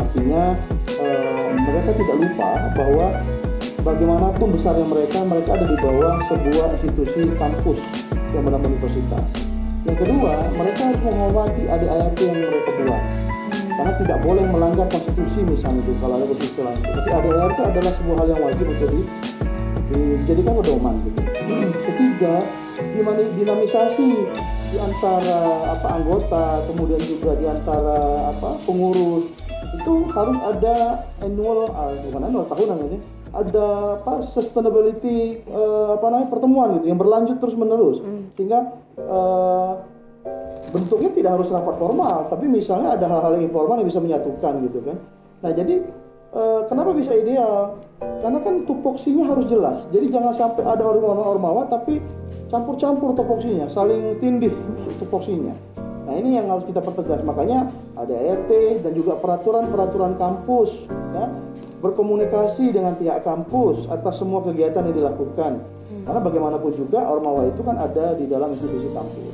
Artinya 0.00 0.42
eh, 0.88 1.48
mereka 1.52 1.90
tidak 2.00 2.16
lupa 2.16 2.50
bahwa 2.72 3.06
bagaimanapun 3.84 4.48
besarnya 4.56 4.86
mereka 4.88 5.18
mereka 5.28 5.50
ada 5.60 5.66
di 5.68 5.76
bawah 5.76 6.14
sebuah 6.32 6.66
institusi 6.80 7.20
kampus 7.36 7.80
yang 8.32 8.42
bernama 8.48 8.64
universitas. 8.72 9.26
Yang 9.84 9.96
kedua 10.06 10.32
mereka 10.56 10.80
harus 10.88 11.02
menghormati 11.04 11.62
adik-adik 11.68 12.20
yang 12.24 12.38
mereka 12.40 12.70
buat 12.80 13.02
karena 13.52 13.92
tidak 13.98 14.18
boleh 14.22 14.44
melanggar 14.46 14.86
konstitusi 14.88 15.40
misalnya 15.42 15.80
itu 15.82 15.92
kalau 15.98 16.14
ada 16.20 16.26
konstitusi 16.28 16.60
lain 16.60 16.78
tapi 16.86 17.08
ADART 17.08 17.58
adalah 17.72 17.92
sebuah 17.98 18.16
hal 18.20 18.28
yang 18.30 18.42
wajib 18.44 18.66
untuk 18.68 18.88
di 18.94 19.00
dijadikan 19.92 20.52
pedoman 20.62 20.94
gitu. 21.04 21.20
Ketiga, 21.84 22.34
dinamisasi 23.36 24.08
di 24.72 24.78
antara 24.80 25.38
apa 25.76 25.88
anggota, 26.00 26.64
kemudian 26.72 27.02
juga 27.04 27.36
di 27.36 27.44
antara 27.44 28.32
apa 28.32 28.56
pengurus 28.64 29.28
itu 29.76 29.92
harus 30.16 30.38
ada 30.40 31.04
annual, 31.20 31.68
uh, 31.68 31.92
bukan 32.08 32.22
annual 32.24 32.46
tahunan 32.48 32.78
ini, 32.88 32.98
ada 33.36 33.66
apa 34.00 34.24
sustainability 34.24 35.44
uh, 35.52 36.00
apa 36.00 36.04
namanya 36.08 36.28
pertemuan 36.32 36.68
gitu 36.80 36.86
yang 36.88 37.00
berlanjut 37.00 37.36
terus 37.36 37.56
menerus 37.56 38.00
hmm. 38.00 38.32
sehingga 38.32 38.72
uh, 38.96 39.84
bentuknya 40.72 41.12
tidak 41.12 41.30
harus 41.40 41.48
rapat 41.52 41.76
formal 41.76 42.28
tapi 42.32 42.48
misalnya 42.48 42.96
ada 42.96 43.08
hal-hal 43.08 43.40
informal 43.40 43.76
yang 43.80 43.88
bisa 43.88 44.00
menyatukan 44.00 44.52
gitu 44.68 44.78
kan 44.84 44.96
nah 45.42 45.50
jadi 45.52 45.84
Eh, 46.32 46.60
kenapa 46.64 46.96
bisa 46.96 47.12
ideal? 47.12 47.76
Karena 48.00 48.40
kan 48.40 48.64
tupoksinya 48.64 49.28
harus 49.28 49.52
jelas. 49.52 49.84
Jadi 49.92 50.08
jangan 50.08 50.32
sampai 50.32 50.64
ada 50.64 50.80
orang 50.80 51.20
ormawa 51.20 51.68
tapi 51.68 52.00
campur-campur 52.52 53.16
tupoksinya, 53.16 53.64
saling 53.72 54.20
tindih 54.20 54.52
tupoksinya. 55.00 55.56
Nah 56.04 56.14
ini 56.20 56.36
yang 56.36 56.52
harus 56.52 56.68
kita 56.68 56.84
pertegas. 56.84 57.24
Makanya 57.24 57.72
ada 57.96 58.12
ART 58.12 58.52
dan 58.84 58.92
juga 58.92 59.16
peraturan-peraturan 59.16 60.20
kampus, 60.20 60.84
ya, 61.16 61.32
berkomunikasi 61.80 62.76
dengan 62.76 62.92
pihak 63.00 63.24
kampus 63.24 63.88
atas 63.88 64.20
semua 64.20 64.44
kegiatan 64.44 64.84
yang 64.84 64.96
dilakukan. 65.00 65.64
Hmm. 65.64 66.04
Karena 66.04 66.20
bagaimanapun 66.20 66.70
juga 66.76 67.00
ormawa 67.08 67.48
itu 67.48 67.64
kan 67.64 67.80
ada 67.80 68.12
di 68.20 68.28
dalam 68.28 68.52
institusi 68.52 68.92
kampus. 68.92 69.32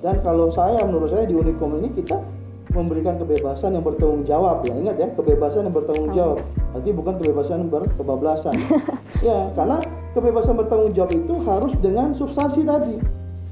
Dan 0.00 0.22
kalau 0.22 0.54
saya, 0.54 0.78
menurut 0.86 1.10
saya 1.10 1.26
di 1.26 1.34
Unikom 1.34 1.74
ini 1.82 1.90
kita 1.90 2.22
memberikan 2.70 3.18
kebebasan 3.18 3.74
yang 3.74 3.82
bertanggung 3.82 4.22
jawab 4.22 4.62
ya 4.62 4.74
ingat 4.78 4.94
ya 4.94 5.08
kebebasan 5.18 5.66
yang 5.66 5.74
bertanggung 5.74 6.14
jawab 6.14 6.38
nanti 6.70 6.94
bukan 6.94 7.18
kebebasan 7.18 7.66
berkebablasan 7.66 8.54
ya 9.26 9.50
karena 9.58 9.82
kebebasan 10.12 10.58
bertanggung 10.58 10.92
jawab 10.94 11.12
itu 11.14 11.34
harus 11.46 11.72
dengan 11.78 12.10
substansi 12.12 12.66
tadi 12.66 12.98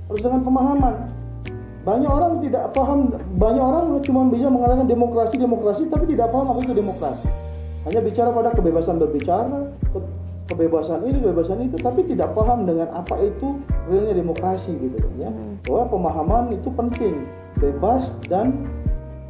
harus 0.08 0.22
dengan 0.24 0.40
pemahaman. 0.42 0.94
Banyak 1.86 2.10
orang 2.10 2.32
tidak 2.44 2.74
paham 2.76 3.12
banyak 3.38 3.64
orang 3.64 3.96
cuma 4.04 4.28
bisa 4.28 4.50
mengatakan 4.50 4.84
demokrasi 4.84 5.40
demokrasi 5.40 5.82
tapi 5.88 6.04
tidak 6.10 6.28
paham 6.34 6.52
apa 6.52 6.60
itu 6.64 6.74
demokrasi. 6.74 7.28
Hanya 7.86 8.00
bicara 8.04 8.28
pada 8.34 8.50
kebebasan 8.52 9.00
berbicara 9.00 9.72
kebebasan 10.48 11.04
ini 11.04 11.20
kebebasan 11.20 11.60
itu 11.64 11.76
tapi 11.80 12.04
tidak 12.08 12.32
paham 12.32 12.64
dengan 12.64 12.88
apa 12.92 13.20
itu 13.20 13.60
realnya 13.88 14.16
demokrasi 14.16 14.72
gitu 14.80 14.96
ya. 15.20 15.28
Hmm. 15.28 15.60
bahwa 15.64 15.84
pemahaman 15.92 16.44
itu 16.56 16.68
penting 16.72 17.14
bebas 17.60 18.12
dan 18.28 18.64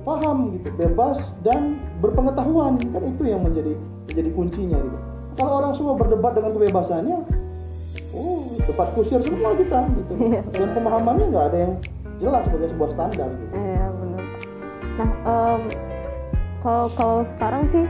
paham 0.03 0.59
gitu 0.59 0.71
bebas 0.79 1.19
dan 1.47 1.79
berpengetahuan. 2.03 2.79
Kan 2.91 3.03
itu 3.07 3.23
yang 3.29 3.43
menjadi 3.45 3.75
menjadi 4.09 4.31
kuncinya 4.35 4.79
gitu 4.79 5.18
kalau 5.39 5.53
orang 5.63 5.73
semua 5.79 5.95
berdebat 5.95 6.35
dengan 6.35 6.51
kebebasannya. 6.59 7.19
Oh 8.13 8.59
debat 8.69 8.89
kusir 8.93 9.21
semua 9.25 9.57
kita 9.57 9.81
gitu. 9.97 10.13
Iya. 10.21 10.43
dan 10.53 10.69
pemahamannya 10.77 11.27
nggak 11.33 11.47
ada 11.55 11.59
yang 11.59 11.73
jelas 12.21 12.43
sebagai 12.51 12.69
sebuah 12.77 12.91
standar 12.93 13.29
gitu. 13.33 13.53
Iya 13.57 13.85
benar. 13.97 14.25
Nah 14.99 15.11
um, 15.25 15.61
kalau 16.61 16.87
kalau 16.93 17.19
sekarang 17.25 17.63
sih 17.71 17.85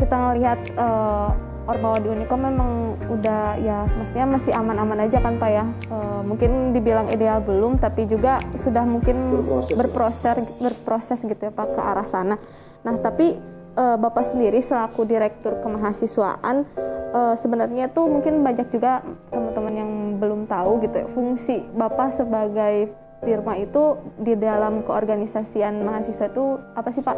kita 0.00 0.14
ngelihat 0.16 0.60
uh, 0.80 1.30
Ormawa 1.66 1.98
di 1.98 2.08
Unikom 2.14 2.46
memang 2.46 2.94
udah 3.10 3.58
ya 3.58 3.90
maksudnya 3.98 4.26
masih 4.38 4.54
aman-aman 4.54 5.02
aja 5.02 5.18
kan 5.18 5.34
Pak 5.34 5.50
ya? 5.50 5.66
E, 5.90 5.98
mungkin 6.22 6.70
dibilang 6.70 7.10
ideal 7.10 7.42
belum 7.42 7.82
tapi 7.82 8.06
juga 8.06 8.38
sudah 8.54 8.86
mungkin 8.86 9.34
berproses 9.34 9.74
berproses, 9.74 10.36
berproses 10.62 11.18
gitu 11.26 11.42
ya 11.42 11.50
Pak 11.50 11.74
ke 11.74 11.80
arah 11.82 12.06
sana. 12.06 12.38
Nah 12.86 12.94
tapi 13.02 13.34
e, 13.76 13.84
Bapak 14.00 14.32
sendiri 14.32 14.64
selaku 14.64 15.04
direktur 15.04 15.60
kemahasiswaan 15.60 16.64
e, 17.12 17.20
sebenarnya 17.36 17.92
tuh 17.92 18.08
mungkin 18.08 18.40
banyak 18.40 18.72
juga 18.72 19.04
teman-teman 19.28 19.74
yang 19.76 19.90
belum 20.16 20.40
tahu 20.48 20.80
gitu 20.82 20.96
ya 21.04 21.08
fungsi 21.12 21.62
Bapak 21.76 22.16
sebagai 22.16 22.90
firma 23.24 23.56
itu 23.56 23.96
di 24.20 24.36
dalam 24.36 24.84
keorganisasian 24.84 25.80
mahasiswa 25.84 26.28
itu 26.28 26.60
apa 26.76 26.88
sih 26.92 27.02
Pak? 27.02 27.16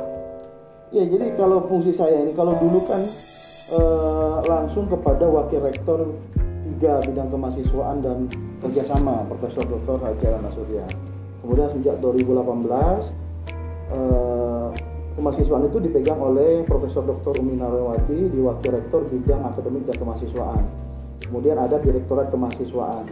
Ya 0.94 1.04
jadi 1.04 1.34
kalau 1.36 1.66
fungsi 1.66 1.92
saya 1.92 2.22
ini 2.22 2.32
kalau 2.32 2.56
dulu 2.56 2.86
kan 2.86 3.02
eh, 3.74 4.36
langsung 4.46 4.86
kepada 4.88 5.26
wakil 5.26 5.60
rektor 5.60 6.16
tiga 6.78 7.02
bidang 7.04 7.28
kemahasiswaan 7.28 7.98
dan 8.00 8.18
kerjasama 8.62 9.26
Profesor 9.28 9.64
Dr. 9.66 10.00
Haji 10.00 10.24
Alana 10.30 10.50
Surya. 10.54 10.84
Kemudian 11.44 11.68
sejak 11.76 11.96
2018 12.00 12.24
eh, 13.92 14.57
kemahasiswaan 15.18 15.66
itu 15.66 15.82
dipegang 15.82 16.22
oleh 16.22 16.62
Profesor 16.62 17.02
Dr. 17.02 17.42
Umi 17.42 17.58
Narawati 17.58 18.30
di 18.30 18.38
wakil 18.38 18.70
rektor 18.70 19.02
bidang 19.10 19.42
akademik 19.50 19.90
dan 19.90 19.98
kemahasiswaan. 19.98 20.62
Kemudian 21.26 21.58
ada 21.58 21.82
direktorat 21.82 22.30
kemahasiswaan. 22.30 23.04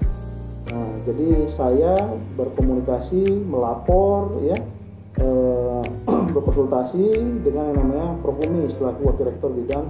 Nah, 0.70 0.90
jadi 1.02 1.50
saya 1.50 1.94
berkomunikasi, 2.38 3.42
melapor, 3.50 4.38
ya, 4.46 4.58
eh, 5.18 5.82
berkonsultasi 6.34 7.06
dengan 7.42 7.74
yang 7.74 7.78
namanya 7.82 8.06
Prof. 8.22 8.38
Umi 8.38 8.70
selaku 8.70 9.10
wakil 9.10 9.26
rektor 9.26 9.50
bidang 9.50 9.86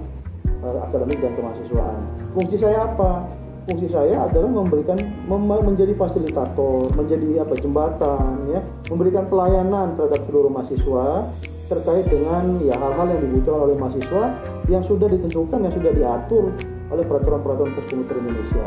uh, 0.65 0.81
akademik 0.89 1.21
dan 1.21 1.37
kemahasiswaan. 1.37 2.01
Fungsi 2.33 2.57
saya 2.57 2.89
apa? 2.89 3.29
Fungsi 3.67 3.91
saya 3.91 4.23
adalah 4.23 4.47
memberikan 4.47 4.95
mem 5.27 5.43
menjadi 5.43 5.91
fasilitator, 5.93 6.87
menjadi 6.95 7.43
apa 7.43 7.53
jembatan, 7.59 8.47
ya, 8.47 8.63
memberikan 8.87 9.27
pelayanan 9.27 9.99
terhadap 9.99 10.23
seluruh 10.23 10.47
mahasiswa 10.47 11.27
terkait 11.67 12.07
dengan 12.07 12.63
ya 12.63 12.75
hal-hal 12.79 13.07
yang 13.11 13.21
dibutuhkan 13.27 13.61
oleh 13.67 13.75
mahasiswa 13.75 14.23
yang 14.71 14.83
sudah 14.83 15.07
ditentukan, 15.11 15.59
yang 15.63 15.73
sudah 15.75 15.91
diatur 15.91 16.51
oleh 16.87 17.03
peraturan-peraturan 17.03 17.71
terkomputer 17.75 18.15
Indonesia. 18.23 18.65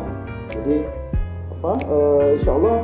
Jadi 0.52 0.76
apa? 1.60 1.72
Uh, 1.88 2.36
insya 2.36 2.52
Allah 2.56 2.76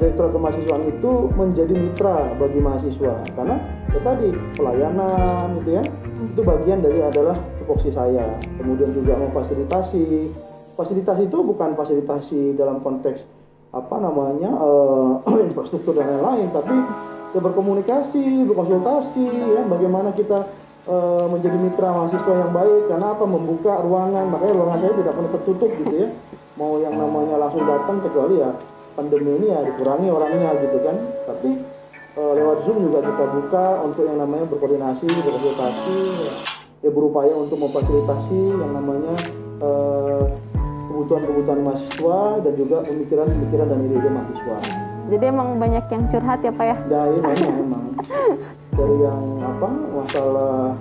Direktur 0.00 0.32
Kemahasiswaan 0.32 0.88
itu 0.88 1.12
menjadi 1.36 1.74
mitra 1.76 2.32
bagi 2.40 2.56
mahasiswa 2.56 3.20
karena 3.36 3.60
ya 3.92 4.00
tadi 4.00 4.32
pelayanan 4.56 5.60
gitu 5.60 5.70
ya 5.76 5.82
itu 6.24 6.40
bagian 6.40 6.80
dari 6.80 7.04
adalah 7.04 7.36
tupoksi 7.60 7.92
saya 7.92 8.24
kemudian 8.56 8.96
juga 8.96 9.20
memfasilitasi 9.20 10.32
fasilitasi 10.72 11.28
itu 11.28 11.38
bukan 11.44 11.76
fasilitasi 11.76 12.56
dalam 12.56 12.80
konteks 12.80 13.28
apa 13.76 13.96
namanya 14.00 14.50
uh, 14.56 15.20
infrastruktur 15.52 15.92
dan 15.92 16.16
lain-lain 16.16 16.48
tapi 16.48 16.76
ya 17.30 17.40
berkomunikasi 17.40 18.46
berkonsultasi 18.50 19.24
ya. 19.56 19.62
Bagaimana 19.66 20.10
kita 20.14 20.48
uh, 20.90 21.26
menjadi 21.30 21.56
mitra 21.58 21.88
mahasiswa 21.94 22.32
yang 22.32 22.52
baik 22.52 22.82
karena 22.90 23.06
apa? 23.14 23.24
Membuka 23.26 23.72
ruangan. 23.82 24.24
Makanya 24.30 24.54
ruangan 24.54 24.78
saya 24.82 24.92
tidak 24.98 25.12
pernah 25.14 25.32
tertutup 25.38 25.70
gitu 25.84 25.94
ya. 25.94 26.08
Mau 26.58 26.76
yang 26.82 26.94
namanya 26.98 27.40
langsung 27.40 27.64
datang 27.64 28.04
kecuali 28.04 28.42
ya 28.42 28.50
pandemi 28.98 29.32
ini 29.40 29.46
ya 29.54 29.60
dikurangi 29.64 30.08
orangnya 30.12 30.50
gitu 30.60 30.78
kan. 30.84 30.96
Tapi 31.24 31.50
e, 32.18 32.22
lewat 32.36 32.58
zoom 32.68 32.84
juga 32.84 33.00
kita 33.00 33.24
buka 33.32 33.66
untuk 33.86 34.04
yang 34.04 34.18
namanya 34.20 34.44
berkoordinasi 34.50 35.08
berkonsultasi 35.08 35.98
ya, 36.20 36.32
ya 36.84 36.90
berupaya 36.92 37.32
untuk 37.32 37.56
memfasilitasi 37.64 38.60
yang 38.60 38.72
namanya 38.76 39.14
kebutuhan-kebutuhan 41.00 41.60
mahasiswa 41.64 42.18
dan 42.44 42.52
juga 42.60 42.76
pemikiran-pemikiran 42.84 43.66
dan 43.72 43.78
ide-ide 43.88 44.10
mahasiswa. 44.12 44.56
Jadi 45.10 45.24
emang 45.26 45.58
banyak 45.58 45.84
yang 45.90 46.02
curhat 46.06 46.38
ya 46.38 46.52
pak 46.54 46.66
ya? 46.70 46.76
Ya 46.86 47.02
iya 47.10 47.20
banyak 47.20 47.54
emang 47.66 47.84
dari 48.80 48.96
yang 49.02 49.22
apa 49.42 49.68
masalah 49.92 50.78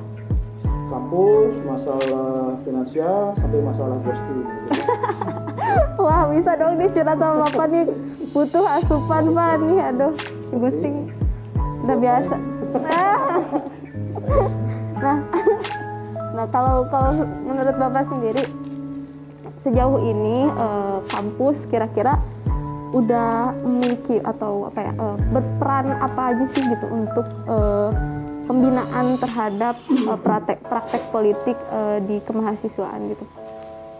kampus, 0.89 1.53
masalah 1.65 2.55
finansial 2.61 3.33
sampai 3.41 3.59
masalah 3.65 3.97
ghosting. 4.05 4.39
Gitu. 4.49 6.01
Wah 6.01 6.25
bisa 6.31 6.57
dong 6.57 6.81
nih 6.81 6.89
curhat 6.89 7.17
sama 7.17 7.45
bapak 7.45 7.65
nih 7.69 7.85
butuh 8.31 8.65
asupan 8.79 9.33
pak 9.33 9.53
nih 9.65 9.79
aduh 9.81 10.13
ghosting 10.53 11.09
udah 11.85 11.97
biasa. 11.97 12.35
Nah, 14.99 15.15
nah 16.35 16.45
kalau 16.51 16.83
kalau 16.91 17.23
menurut 17.23 17.71
bapak 17.79 18.03
sendiri 18.11 18.43
sejauh 19.63 19.95
ini 20.03 20.43
eh, 20.43 20.97
kampus 21.07 21.63
kira-kira 21.71 22.19
udah 22.89 23.53
memiliki 23.61 24.17
atau 24.21 24.67
apa 24.69 24.79
ya 24.89 24.93
eh, 24.93 25.17
berperan 25.29 25.87
apa 26.01 26.21
aja 26.33 26.45
sih 26.53 26.63
gitu 26.65 26.85
untuk 26.89 27.25
eh, 27.45 27.91
pembinaan 28.49 29.13
terhadap 29.21 29.77
uh, 30.09 30.17
praktek 30.17 30.57
praktek 30.65 31.05
politik 31.13 31.53
uh, 31.69 32.01
di 32.01 32.17
kemahasiswaan 32.25 33.13
gitu. 33.13 33.21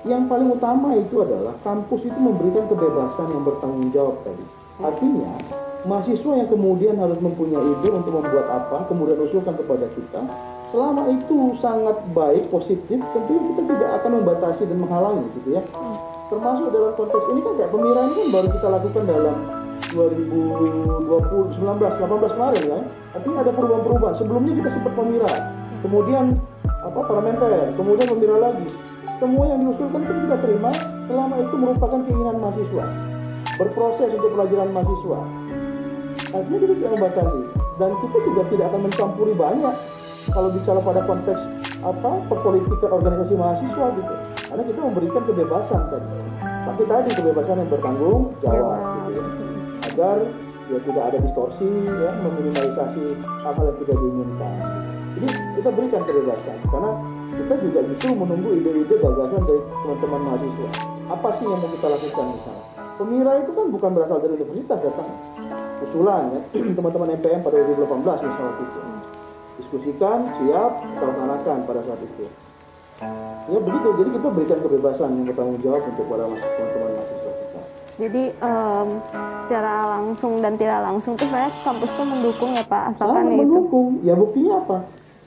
Yang 0.09 0.25
paling 0.25 0.49
utama 0.49 0.97
itu 0.97 1.21
adalah 1.21 1.53
kampus 1.61 2.09
itu 2.09 2.17
memberikan 2.17 2.65
kebebasan 2.65 3.29
yang 3.29 3.45
bertanggung 3.45 3.93
jawab 3.93 4.17
tadi. 4.25 4.41
Artinya 4.81 5.37
mahasiswa 5.85 6.33
yang 6.33 6.49
kemudian 6.49 6.95
harus 6.97 7.21
mempunyai 7.21 7.61
ide 7.61 7.89
untuk 7.93 8.09
membuat 8.17 8.47
apa, 8.49 8.89
kemudian 8.89 9.21
usulkan 9.21 9.53
kepada 9.53 9.85
kita. 9.93 10.21
Selama 10.73 11.13
itu 11.13 11.53
sangat 11.61 11.97
baik, 12.13 12.49
positif, 12.49 12.97
tentunya 12.97 13.41
kita 13.53 13.61
tidak 13.69 13.89
akan 14.01 14.11
membatasi 14.21 14.65
dan 14.65 14.77
menghalangi 14.81 15.25
gitu 15.41 15.49
ya. 15.57 15.63
Termasuk 16.29 16.69
dalam 16.69 16.93
konteks 16.93 17.25
ini 17.33 17.41
kan 17.41 17.53
kayak 17.57 17.71
pemilihan 17.73 18.09
kan 18.13 18.27
baru 18.29 18.47
kita 18.53 18.67
lakukan 18.69 19.03
dalam 19.09 19.37
2020 19.89 21.57
19 21.57 21.57
18 21.57 22.37
kemarin 22.37 22.63
ya 22.69 22.79
artinya 23.17 23.37
ada 23.41 23.51
perubahan-perubahan. 23.57 24.15
Sebelumnya 24.21 24.53
kita 24.61 24.69
sempat 24.69 24.93
pemira 24.93 25.33
kemudian 25.81 26.37
apa 26.69 26.99
parlementer 27.01 27.73
kemudian 27.73 28.07
pemira 28.13 28.37
lagi. 28.37 28.69
Semua 29.17 29.49
yang 29.49 29.59
diusulkan 29.65 30.05
itu 30.05 30.13
kita 30.29 30.37
terima 30.37 30.71
selama 31.09 31.35
itu 31.41 31.55
merupakan 31.57 31.99
keinginan 32.05 32.37
mahasiswa 32.37 32.85
berproses 33.57 34.09
untuk 34.13 34.29
pelajaran 34.37 34.69
mahasiswa. 34.69 35.19
Artinya 36.29 36.59
kita 36.61 36.73
tidak 36.77 36.91
membatasi 36.93 37.41
dan 37.81 37.91
kita 38.05 38.17
juga 38.21 38.41
tidak 38.53 38.65
akan 38.69 38.81
mencampuri 38.85 39.33
banyak 39.33 39.75
kalau 40.29 40.49
bicara 40.53 40.77
pada 40.77 41.01
konteks 41.09 41.41
apa 41.81 42.11
perpolitikan 42.29 42.91
organisasi 42.93 43.33
mahasiswa 43.33 43.85
gitu 43.97 44.13
karena 44.49 44.63
kita 44.65 44.79
memberikan 44.81 45.21
kebebasan 45.29 45.81
tadi. 45.93 46.09
Tapi 46.41 46.83
tadi 46.89 47.09
kebebasan 47.13 47.55
yang 47.61 47.69
bertanggung 47.69 48.21
jawab 48.41 48.79
gitu 49.05 49.21
ya. 49.21 49.25
Agar 49.79 50.17
ya 50.69 50.79
tidak 50.85 51.03
ada 51.13 51.17
distorsi 51.21 51.69
ya 51.85 52.11
meminimalisasi 52.25 53.03
hal-hal 53.45 53.65
yang 53.69 53.77
tidak 53.85 53.97
diinginkan. 54.01 54.53
Jadi 55.13 55.27
kita 55.61 55.69
berikan 55.69 56.01
kebebasan. 56.01 56.57
Karena 56.65 56.91
kita 57.29 57.55
juga 57.61 57.79
justru 57.93 58.09
menunggu 58.17 58.49
ide-ide 58.57 58.95
gagasan 58.97 59.41
dari 59.45 59.61
teman-teman 59.85 60.21
mahasiswa. 60.33 60.69
Apa 61.13 61.29
sih 61.37 61.45
yang 61.45 61.61
mau 61.61 61.69
kita 61.69 61.87
lakukan 61.93 62.25
misalnya? 62.33 62.65
Pemira 62.99 63.31
itu 63.39 63.51
kan 63.55 63.65
bukan 63.71 63.89
berasal 63.95 64.17
dari 64.19 64.33
universitas 64.35 64.79
datang 64.81 65.09
usulan 65.85 66.23
ya. 66.33 66.41
Teman-teman 66.77 67.15
MPM 67.21 67.41
pada 67.45 67.57
2018 67.61 68.25
misalnya 68.25 68.53
itu 68.65 68.79
diskusikan 69.59 70.25
siap 70.39 70.71
kita 70.79 71.03
laksanakan 71.03 71.57
pada 71.67 71.81
saat 71.83 71.99
itu 72.01 72.48
ya 73.49 73.59
begitu 73.63 73.87
jadi 73.95 74.09
kita 74.19 74.27
berikan 74.35 74.59
kebebasan 74.59 75.09
yang 75.15 75.25
bertanggung 75.31 75.59
jawab 75.63 75.81
untuk 75.87 76.05
para 76.11 76.23
teman-teman 76.27 76.89
mahasiswa 76.99 77.31
kita. 77.31 77.61
Jadi 77.99 78.23
um, 78.39 78.87
secara 79.43 79.73
langsung 79.99 80.33
dan 80.39 80.53
tidak 80.55 80.79
langsung 80.83 81.11
itu 81.19 81.23
sebenarnya 81.27 81.51
kampus 81.67 81.91
itu 81.91 82.03
mendukung 82.03 82.51
ya 82.55 82.63
Pak 82.63 82.81
asalkan 82.95 83.27
Sangat 83.27 83.35
itu? 83.35 83.41
mendukung. 83.43 83.87
Ya 84.03 84.13
buktinya 84.15 84.53
apa? 84.63 84.77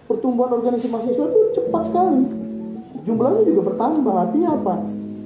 Pertumbuhan 0.09 0.51
organisasi 0.57 0.89
mahasiswa 0.89 1.25
itu 1.29 1.41
cepat 1.57 1.83
sekali. 1.89 2.23
Jumlahnya 3.03 3.43
juga 3.49 3.61
bertambah. 3.73 4.15
Artinya 4.15 4.51
apa? 4.57 4.75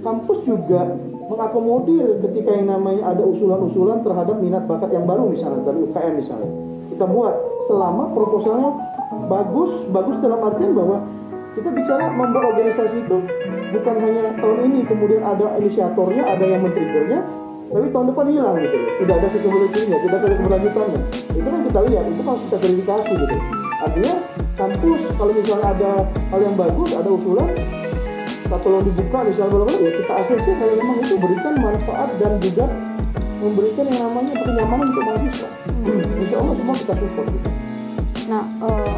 Kampus 0.02 0.38
juga 0.46 0.80
mengakomodir 1.26 2.22
ketika 2.22 2.50
yang 2.54 2.70
namanya 2.70 3.10
ada 3.10 3.22
usulan-usulan 3.26 3.98
terhadap 4.06 4.38
minat 4.38 4.62
bakat 4.70 4.94
yang 4.94 5.02
baru 5.06 5.26
misalnya 5.26 5.66
dari 5.66 5.82
UKM 5.82 6.14
misalnya. 6.14 6.50
Kita 6.94 7.04
buat 7.04 7.34
selama 7.66 8.14
proposalnya 8.14 8.70
bagus 9.26 9.70
bagus 9.90 10.16
dalam 10.22 10.38
artian 10.38 10.72
bahwa 10.72 11.02
kita 11.56 11.68
bicara 11.72 12.12
membuat 12.12 12.52
organisasi 12.52 13.00
itu 13.00 13.18
bukan 13.72 13.96
hanya 14.04 14.24
tahun 14.36 14.58
ini 14.68 14.80
kemudian 14.84 15.24
ada 15.24 15.56
inisiatornya 15.56 16.22
ada 16.22 16.44
yang 16.44 16.60
men-triggernya 16.60 17.24
tapi 17.66 17.86
tahun 17.90 18.06
depan 18.14 18.26
hilang 18.30 18.56
gitu 18.62 18.76
loh. 18.78 18.90
Tidak 19.02 19.14
ada 19.18 19.28
sekemudiannya 19.28 19.98
tidak 20.06 20.18
ada 20.22 20.36
keberlanjutannya. 20.38 21.00
Itu 21.34 21.48
kan 21.50 21.60
kita 21.66 21.80
lihat 21.90 22.04
itu 22.06 22.22
harus 22.22 22.42
kita 22.46 22.56
verifikasi 22.62 23.10
gitu. 23.10 23.36
Artinya 23.82 24.14
kampus 24.54 25.00
kalau 25.18 25.32
misalnya 25.34 25.68
ada 25.74 25.92
hal 26.30 26.40
yang 26.40 26.56
bagus 26.56 26.90
ada 26.94 27.10
usulan 27.10 27.50
kita 28.46 28.56
tolong 28.62 28.84
dibuka 28.86 29.18
misalnya 29.26 29.50
berapa 29.58 29.72
ya 29.74 29.90
kita 29.98 30.12
asesnya 30.22 30.54
kalau 30.62 30.74
memang 30.78 30.96
itu 31.02 31.14
berikan 31.18 31.54
manfaat 31.58 32.08
dan 32.22 32.32
juga 32.38 32.64
memberikan 33.42 33.84
yang 33.90 34.00
namanya 34.06 34.32
kenyamanan 34.38 34.86
untuk 34.86 35.02
mahasiswa. 35.02 35.48
Insya 36.22 36.36
Allah 36.38 36.54
semua 36.54 36.74
kita 36.78 36.94
support 36.94 37.26
gitu. 37.34 37.50
nah 38.26 38.42
eh, 38.62 38.95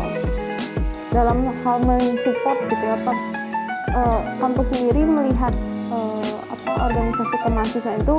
dalam 1.12 1.48
hal 1.64 1.76
mensupport 1.82 2.58
gitu 2.68 2.84
ya 2.84 2.96
Pak 3.04 3.16
eh, 3.96 4.20
kampus 4.40 4.66
sendiri 4.72 5.02
melihat 5.08 5.52
eh, 5.88 6.32
apa 6.52 6.72
organisasi 6.92 7.36
kemahasiswaan 7.44 8.00
itu 8.04 8.16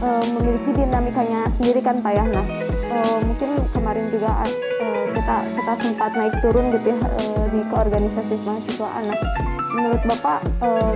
eh, 0.00 0.24
memiliki 0.32 0.70
dinamikanya 0.72 1.48
sendiri 1.54 1.80
kan 1.84 2.00
Pak 2.00 2.12
ya. 2.16 2.24
Nah 2.24 2.46
eh, 2.90 3.18
mungkin 3.24 3.50
kemarin 3.72 4.06
juga 4.08 4.44
eh, 4.80 5.04
kita 5.14 5.36
kita 5.56 5.72
sempat 5.80 6.10
naik 6.16 6.34
turun 6.42 6.72
gitu 6.74 6.86
ya 6.92 6.98
eh, 7.00 7.44
di 7.52 7.60
keorganisasi 7.68 8.34
kemahasiswaan 8.42 9.04
nah 9.08 9.18
menurut 9.74 10.02
Bapak 10.08 10.40
eh, 10.64 10.92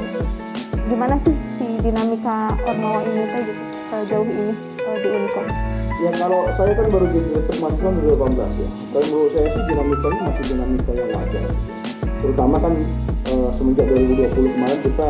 gimana 0.89 1.15
sih 1.21 1.37
si 1.61 1.67
dinamika 1.85 2.57
Ormawa 2.65 3.05
ini 3.05 3.23
teh 3.37 3.43
gitu 3.45 3.63
sejauh 3.89 4.27
ini 4.27 4.55
eh, 4.57 4.97
di 5.01 5.09
Unicom 5.13 5.47
Ya 5.99 6.15
kalau 6.15 6.47
saya 6.55 6.79
kan 6.79 6.87
baru 6.95 7.11
jadi 7.11 7.27
direktur 7.27 7.57
mahasiswa 7.59 7.91
2018 7.91 8.63
ya. 8.63 8.71
Dan 8.95 9.03
menurut 9.11 9.31
saya 9.35 9.49
sih 9.51 9.63
dinamikanya 9.67 10.21
masih 10.31 10.45
dinamika 10.47 10.91
yang 10.95 11.11
wajar. 11.11 11.47
Terutama 12.23 12.57
kan 12.63 12.73
eh, 13.27 13.51
semenjak 13.59 13.87
2020 13.91 14.55
kemarin 14.55 14.79
kita 14.87 15.09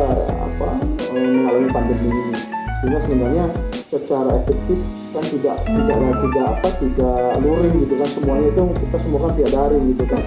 apa 0.49 0.69
eh, 1.13 1.29
mengalami 1.29 1.69
pandemi 1.69 2.09
ini. 2.09 2.33
Sehingga 2.81 2.99
sebenarnya 3.05 3.45
secara 3.85 4.31
efektif 4.41 4.79
kan 5.13 5.25
tidak 5.29 5.55
tidak 5.61 5.97
tidak 6.25 6.45
apa 6.57 6.69
tidak 6.81 7.21
luring 7.41 7.75
gitu 7.85 7.93
kan 7.93 8.09
semuanya 8.09 8.47
itu 8.49 8.61
kita 8.89 8.97
semua 9.05 9.19
kan 9.29 9.31
via 9.37 9.49
daring 9.53 9.83
gitu 9.93 10.03
kan. 10.09 10.23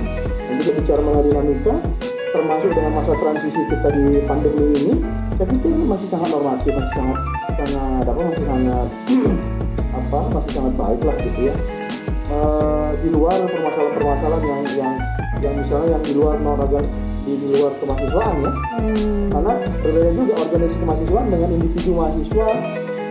Dan 0.47 0.55
juga 0.63 0.71
bicara 0.79 1.01
mengenai 1.03 1.27
dinamika 1.27 1.75
termasuk 2.33 2.71
dengan 2.71 2.93
masa 3.03 3.13
transisi 3.19 3.61
kita 3.67 3.89
di 3.93 4.05
pandemi 4.25 4.65
ini, 4.73 4.93
saya 5.37 5.47
pikir 5.53 5.69
ini 5.69 5.85
masih 5.85 6.09
sangat 6.09 6.33
normatif, 6.33 6.71
masih 6.71 6.95
sangat 6.97 7.19
sangat 7.61 8.05
apa 8.09 8.21
masih 8.31 8.47
sangat 8.47 8.89
apa 10.13 10.29
masih 10.29 10.53
sangat 10.53 10.75
baik 10.77 11.01
lah 11.09 11.17
gitu 11.25 11.41
ya. 11.49 11.55
Eh, 12.33 12.91
di 13.01 13.09
luar 13.09 13.37
permasalahan-permasalahan 13.49 14.45
yang 14.45 14.63
yang 14.77 14.95
yang 15.41 15.55
misalnya 15.57 15.89
yang 15.97 16.05
di 16.05 16.13
luar 16.13 16.37
non 16.37 16.61
di, 17.23 17.33
di 17.39 17.47
luar 17.55 17.73
kemahasiswaan 17.81 18.37
ya. 18.45 18.51
Hmm. 18.53 19.31
karena 19.31 19.53
berbeda 19.81 20.11
juga 20.13 20.33
organisasi 20.43 20.79
kemahasiswaan 20.85 21.27
dengan 21.31 21.49
individu 21.55 21.91
mahasiswa 21.97 22.49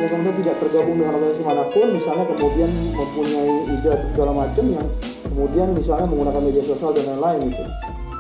yang 0.02 0.10
kemudian 0.10 0.36
tidak 0.44 0.56
tergabung 0.62 0.96
dengan 1.00 1.14
organisasi 1.18 1.44
mana 1.48 1.64
pun 1.74 1.88
misalnya 1.96 2.26
kemudian 2.36 2.70
mempunyai 2.98 3.54
ide 3.72 3.90
atau 3.90 4.08
segala 4.14 4.32
macam 4.36 4.66
yang 4.68 4.88
kemudian 5.26 5.68
misalnya 5.74 6.06
menggunakan 6.06 6.42
media 6.44 6.64
sosial 6.68 6.92
dan 6.94 7.06
lain-lain 7.08 7.42
gitu. 7.50 7.64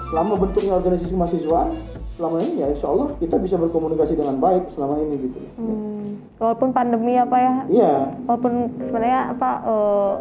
Selama 0.10 0.34
bentuknya 0.40 0.74
organisasi 0.80 1.12
kemahasiswaan 1.12 1.70
selama 2.22 2.38
ini 2.46 2.62
ya 2.62 2.68
insya 2.70 2.88
Allah 2.94 3.18
kita 3.18 3.36
bisa 3.42 3.58
berkomunikasi 3.58 4.14
dengan 4.14 4.38
baik 4.38 4.70
selama 4.70 5.02
ini 5.02 5.16
gitu. 5.26 5.40
Hmm. 5.58 6.22
Walaupun 6.38 6.70
pandemi 6.70 7.18
apa 7.18 7.38
ya, 7.42 7.56
iya. 7.66 7.94
Walaupun 8.30 8.54
sebenarnya 8.86 9.34
apa 9.34 9.50
eh, 9.66 10.14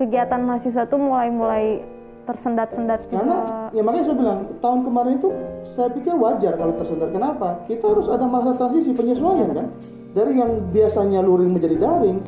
kegiatan 0.00 0.40
mahasiswa 0.40 0.88
tuh 0.88 0.96
mulai-mulai 0.96 1.84
tersendat-sendat 2.26 3.06
karena 3.06 3.22
juga. 3.22 3.36
ya 3.70 3.82
makanya 3.86 4.04
saya 4.10 4.16
bilang 4.18 4.40
tahun 4.58 4.80
kemarin 4.82 5.12
itu 5.14 5.28
saya 5.76 5.88
pikir 5.92 6.14
wajar 6.16 6.52
kalau 6.56 6.72
tersendat. 6.80 7.12
Kenapa? 7.12 7.48
Kita 7.68 7.84
harus 7.92 8.08
ada 8.08 8.24
masa 8.24 8.50
transisi 8.56 8.90
penyesuaian 8.96 9.52
kan? 9.52 9.68
Dari 10.16 10.32
yang 10.32 10.72
biasanya 10.72 11.20
luring 11.20 11.52
menjadi 11.52 11.76
daring 11.76 12.18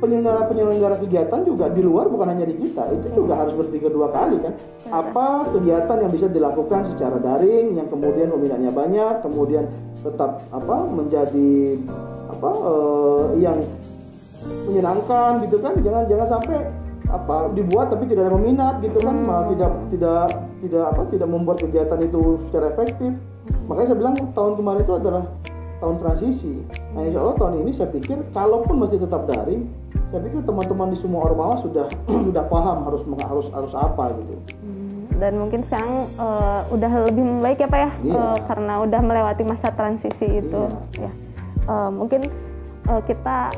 penyelenggara 0.00 0.48
penyelenggara 0.48 0.96
kegiatan 0.96 1.40
juga 1.44 1.68
di 1.68 1.84
luar 1.84 2.08
bukan 2.08 2.32
hanya 2.32 2.48
di 2.48 2.56
kita 2.56 2.88
itu 2.96 3.06
juga 3.12 3.36
harus 3.36 3.54
berpikir 3.54 3.92
dua 3.92 4.08
kali 4.10 4.40
kan? 4.40 4.56
Apa 4.88 5.52
kegiatan 5.52 5.96
yang 6.00 6.10
bisa 6.10 6.26
dilakukan 6.32 6.88
secara 6.96 7.20
daring 7.20 7.76
yang 7.76 7.86
kemudian 7.92 8.32
peminatnya 8.32 8.72
banyak 8.72 9.14
kemudian 9.20 9.68
tetap 10.00 10.40
apa 10.50 10.76
menjadi 10.88 11.76
apa 12.32 12.50
eh, 12.50 13.24
yang 13.44 13.58
menyenangkan 14.66 15.44
gitu 15.44 15.60
kan? 15.60 15.76
Jangan 15.84 16.02
jangan 16.08 16.26
sampai 16.40 16.58
apa 17.10 17.50
dibuat 17.52 17.92
tapi 17.92 18.08
tidak 18.08 18.26
ada 18.26 18.32
peminat 18.34 18.74
gitu 18.80 18.98
kan? 19.04 19.16
Malah 19.20 19.46
tidak 19.52 19.72
tidak 19.92 20.26
tidak 20.64 20.84
apa 20.96 21.02
tidak 21.12 21.28
membuat 21.28 21.56
kegiatan 21.60 22.00
itu 22.00 22.40
secara 22.48 22.72
efektif. 22.72 23.12
Makanya 23.68 23.86
saya 23.92 23.98
bilang 24.00 24.16
tahun 24.32 24.52
kemarin 24.56 24.80
itu 24.82 24.94
adalah 24.96 25.24
tahun 25.80 25.96
transisi. 25.96 26.54
Nah 26.92 27.02
insya 27.08 27.20
Allah 27.24 27.36
tahun 27.40 27.54
ini 27.64 27.70
saya 27.72 27.88
pikir 27.88 28.18
kalaupun 28.36 28.76
masih 28.84 29.00
tetap 29.00 29.24
daring 29.26 29.64
saya 30.10 30.20
pikir 30.20 30.42
teman-teman 30.42 30.90
di 30.90 30.98
semua 30.98 31.20
ormawa 31.24 31.62
sudah 31.62 31.86
sudah 32.26 32.44
paham 32.44 32.82
harus 32.84 33.02
harus 33.22 33.46
harus 33.50 33.72
apa 33.72 34.04
gitu 34.18 34.34
Hmm, 34.60 35.06
Dan 35.14 35.32
mungkin 35.36 35.60
sekarang 35.62 36.10
eh, 36.10 36.60
udah 36.68 36.90
lebih 37.06 37.22
membaik 37.22 37.58
ya 37.60 37.68
Pak 37.68 37.78
ya, 37.78 37.90
Iya. 38.02 38.14
Eh, 38.16 38.36
karena 38.44 38.72
udah 38.80 39.00
melewati 39.00 39.42
masa 39.44 39.68
transisi 39.70 40.26
itu. 40.40 40.62
Ya. 40.96 41.10
Eh, 41.64 41.90
mungkin 41.92 42.26
eh, 42.86 43.02
kita 43.04 43.52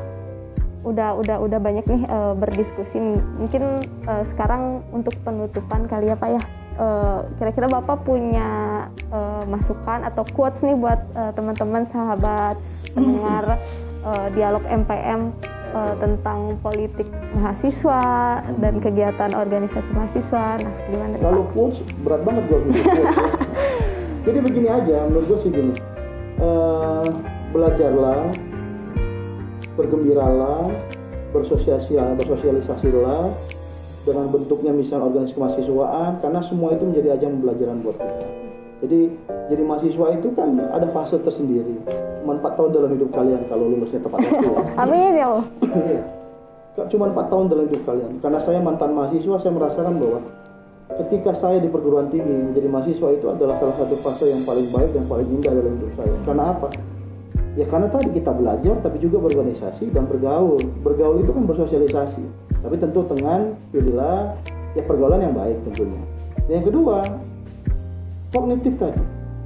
udah 0.83 1.15
udah 1.15 1.39
udah 1.39 1.59
banyak 1.59 1.87
nih 1.87 2.01
eh, 2.03 2.33
berdiskusi. 2.35 2.99
Mungkin 3.39 3.63
eh, 4.03 4.23
sekarang 4.27 4.83
untuk 4.91 5.15
penutupan 5.23 5.87
kali 5.87 6.11
ya 6.11 6.15
Pak 6.15 6.29
ya. 6.29 6.43
Kira-kira 7.37 7.69
Bapak 7.69 8.01
punya 8.03 8.49
eh, 9.07 9.43
masukan 9.45 10.03
atau 10.03 10.25
quotes 10.27 10.61
nih 10.61 10.75
buat 10.75 10.99
eh, 11.13 11.31
teman-teman 11.31 11.85
sahabat 11.85 12.59
pendengar 12.91 13.55
eh, 14.09 14.27
dialog 14.33 14.61
MPM 14.67 15.31
eh, 15.73 15.95
tentang 15.97 16.55
politik 16.61 17.09
mahasiswa 17.33 18.03
dan 18.61 18.73
kegiatan 18.77 19.33
organisasi 19.33 19.89
mahasiswa. 19.91 20.61
Nah, 20.61 20.73
gimana? 20.87 21.13
Kalau 21.17 21.43
quotes 21.51 21.81
berat 22.05 22.21
banget 22.21 22.43
gue 22.47 22.59
jadi 24.29 24.37
begini 24.39 24.69
aja 24.69 24.97
menurut 25.09 25.25
gue 25.33 25.39
sih 25.43 25.51
gini. 25.51 25.73
Eh, 26.39 27.07
belajarlah 27.53 28.29
bergembiralah 29.73 30.69
bersosialisasi 31.33 31.97
bersosialisasilah 31.97 33.33
dengan 34.03 34.25
bentuknya 34.29 34.71
misal 34.75 35.01
organisasi 35.07 35.33
kemahasiswaan 35.33 36.21
karena 36.21 36.39
semua 36.45 36.75
itu 36.75 36.83
menjadi 36.85 37.17
ajang 37.17 37.39
pembelajaran 37.39 37.77
buat 37.81 37.97
kita 37.97 38.32
jadi 38.83 38.99
jadi 39.47 39.63
mahasiswa 39.63 40.05
itu 40.19 40.27
kan 40.35 40.59
ada 40.59 40.87
fase 40.91 41.15
tersendiri 41.23 41.79
cuma 42.23 42.35
4 42.39 42.59
tahun 42.59 42.69
dalam 42.75 42.89
hidup 42.99 43.09
kalian 43.15 43.41
kalau 43.47 43.71
lulusnya 43.71 44.03
tepat 44.03 44.19
waktu 44.19 44.47
ya 44.47 44.61
Amin 44.83 45.11
ya 45.15 45.25
Allah. 45.31 45.45
Iya. 45.63 46.03
Cuma 46.73 47.05
empat 47.05 47.29
tahun 47.29 47.53
dalam 47.53 47.69
hidup 47.69 47.85
kalian. 47.85 48.17
Karena 48.17 48.39
saya 48.41 48.57
mantan 48.57 48.97
mahasiswa, 48.97 49.37
saya 49.37 49.53
merasakan 49.53 49.93
bahwa 50.01 50.19
ketika 51.05 51.31
saya 51.37 51.61
di 51.61 51.69
perguruan 51.69 52.09
tinggi 52.09 52.33
menjadi 52.33 52.65
mahasiswa 52.65 53.07
itu 53.13 53.25
adalah 53.29 53.61
salah 53.61 53.77
satu 53.77 53.95
fase 54.01 54.33
yang 54.33 54.41
paling 54.41 54.73
baik 54.73 54.89
dan 54.89 55.05
paling 55.05 55.27
indah 55.29 55.53
dalam 55.53 55.77
hidup 55.77 55.91
saya. 55.93 56.13
Karena 56.25 56.43
apa? 56.49 56.67
Ya 57.53 57.69
karena 57.69 57.85
tadi 57.93 58.09
kita 58.17 58.33
belajar, 58.33 58.75
tapi 58.81 58.97
juga 58.97 59.21
berorganisasi 59.21 59.93
dan 59.93 60.09
bergaul. 60.09 60.57
Bergaul 60.81 61.21
itu 61.21 61.29
kan 61.29 61.45
bersosialisasi. 61.45 62.23
Tapi 62.65 62.75
tentu 62.81 63.05
dengan 63.05 63.53
pilihlah 63.69 64.33
ya 64.73 64.81
pergaulan 64.81 65.21
yang 65.21 65.37
baik 65.37 65.61
tentunya. 65.69 66.01
Yang 66.49 66.73
kedua, 66.73 67.05
kognitif 68.33 68.73
tadi. 68.81 68.99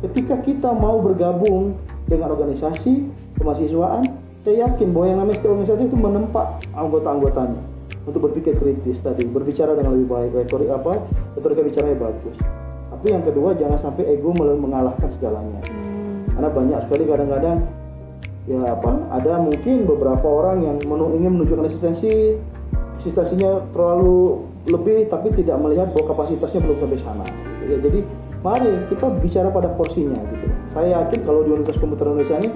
Ketika 0.07 0.39
kita 0.41 0.71
mau 0.71 1.03
bergabung 1.03 1.75
dengan 2.07 2.31
organisasi 2.31 3.03
kemahasiswaan, 3.35 4.07
saya 4.47 4.63
yakin 4.63 4.95
bahwa 4.95 5.05
yang 5.11 5.19
namanya 5.19 5.35
setiap 5.43 5.51
organisasi 5.59 5.83
itu 5.91 5.97
menempa 5.99 6.43
anggota-anggotanya 6.71 7.61
untuk 8.07 8.31
berpikir 8.31 8.55
kritis 8.55 9.03
tadi, 9.03 9.27
berbicara 9.27 9.75
dengan 9.75 9.99
lebih 9.99 10.07
baik, 10.07 10.31
retorik 10.47 10.71
apa, 10.71 11.03
retorika 11.35 11.61
bicaranya 11.67 11.97
bagus. 11.99 12.35
Tapi 12.87 13.05
yang 13.11 13.23
kedua 13.27 13.51
jangan 13.59 13.77
sampai 13.77 14.07
ego 14.07 14.31
mengalahkan 14.33 15.11
segalanya. 15.11 15.59
Karena 16.31 16.49
banyak 16.49 16.79
sekali 16.87 17.03
kadang-kadang 17.03 17.57
ya 18.47 18.63
apa, 18.63 18.91
ada 19.11 19.43
mungkin 19.43 19.83
beberapa 19.83 20.23
orang 20.23 20.63
yang 20.63 20.77
menu- 20.87 21.11
ingin 21.19 21.31
menunjukkan 21.35 21.67
eksistensi, 21.67 22.39
eksistensinya 23.03 23.67
terlalu 23.75 24.47
lebih 24.71 25.11
tapi 25.11 25.35
tidak 25.35 25.59
melihat 25.59 25.91
bahwa 25.91 26.15
kapasitasnya 26.15 26.63
belum 26.63 26.77
sampai 26.79 26.99
sana. 27.03 27.25
Ya, 27.67 27.75
jadi 27.83 27.99
mari 28.47 28.71
kita 28.87 29.05
bicara 29.19 29.51
pada 29.51 29.69
porsinya 29.75 30.15
gitu. 30.31 30.47
Saya 30.71 31.03
yakin 31.03 31.19
kalau 31.27 31.43
di 31.43 31.49
Universitas 31.51 31.83
Komputer 31.83 32.05
Indonesia 32.07 32.37
ini 32.39 32.49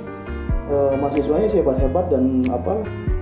eh, 0.71 0.93
mahasiswanya 0.95 1.47
hebat-hebat 1.51 2.05
dan 2.07 2.23
apa 2.47 2.73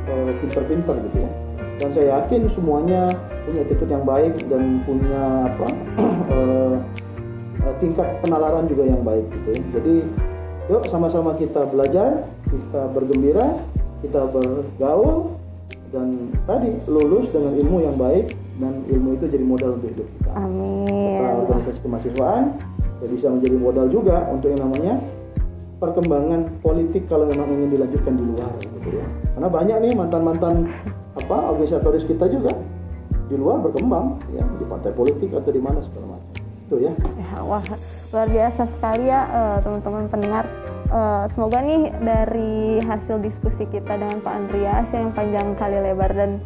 eh, 0.05 0.31
pinter-pinter 0.45 0.95
gitu 1.09 1.17
ya. 1.25 1.31
Dan 1.79 1.89
saya 1.95 2.07
yakin 2.19 2.41
semuanya 2.51 3.09
punya 3.47 3.59
attitude 3.65 3.89
yang 3.89 4.05
baik 4.05 4.33
dan 4.51 4.83
punya 4.85 5.23
apa 5.49 5.67
eh, 6.35 6.75
tingkat 7.81 8.07
penalaran 8.21 8.69
juga 8.69 8.83
yang 8.85 9.01
baik 9.01 9.25
gitu 9.33 9.49
ya. 9.57 9.61
Jadi 9.79 9.95
yuk 10.69 10.83
sama-sama 10.93 11.33
kita 11.41 11.65
belajar, 11.65 12.29
kita 12.45 12.81
bergembira, 12.93 13.57
kita 14.05 14.29
bergaul 14.29 15.33
dan 15.89 16.29
tadi 16.45 16.69
lulus 16.85 17.33
dengan 17.33 17.57
ilmu 17.57 17.81
yang 17.81 17.97
baik 17.97 18.29
dan 18.59 18.83
ilmu 18.91 19.15
itu 19.15 19.25
jadi 19.31 19.45
modal 19.47 19.79
untuk 19.79 19.89
hidup 19.95 20.07
kita. 20.19 20.31
Amin. 20.35 21.19
Nah, 21.23 21.33
organisasi 21.47 21.79
kemahasiswaan 21.79 22.45
ya 22.99 23.07
bisa 23.07 23.27
menjadi 23.31 23.55
modal 23.55 23.87
juga 23.87 24.27
untuk 24.27 24.51
yang 24.51 24.61
namanya 24.67 24.99
perkembangan 25.79 26.59
politik 26.59 27.07
kalau 27.07 27.23
memang 27.23 27.47
ingin 27.55 27.79
dilanjutkan 27.79 28.13
di 28.19 28.23
luar 28.27 28.51
gitu 28.59 28.89
ya. 28.99 29.07
Karena 29.33 29.47
banyak 29.47 29.77
nih 29.87 29.91
mantan-mantan 29.95 30.67
apa 31.15 31.37
organisatoris 31.55 32.03
kita 32.03 32.27
juga 32.27 32.51
di 33.31 33.39
luar 33.39 33.63
berkembang 33.63 34.19
ya 34.35 34.43
di 34.43 34.65
partai 34.67 34.91
politik 34.91 35.31
atau 35.31 35.51
di 35.55 35.61
mana 35.63 35.79
segala 35.79 36.19
macam. 36.19 36.31
Itu 36.67 36.75
ya. 36.83 36.91
Ya, 37.15 37.39
wah 37.39 37.63
luar 38.11 38.27
biasa 38.27 38.67
sekali 38.67 39.07
ya 39.07 39.21
eh, 39.31 39.57
teman-teman 39.63 40.11
pendengar. 40.11 40.43
Eh, 40.89 41.25
semoga 41.31 41.63
nih 41.63 41.95
dari 42.03 42.83
hasil 42.83 43.23
diskusi 43.23 43.63
kita 43.71 43.95
dengan 43.95 44.19
Pak 44.19 44.33
Andreas 44.35 44.91
yang 44.91 45.15
panjang 45.15 45.55
kali 45.55 45.79
lebar 45.79 46.11
dan 46.11 46.43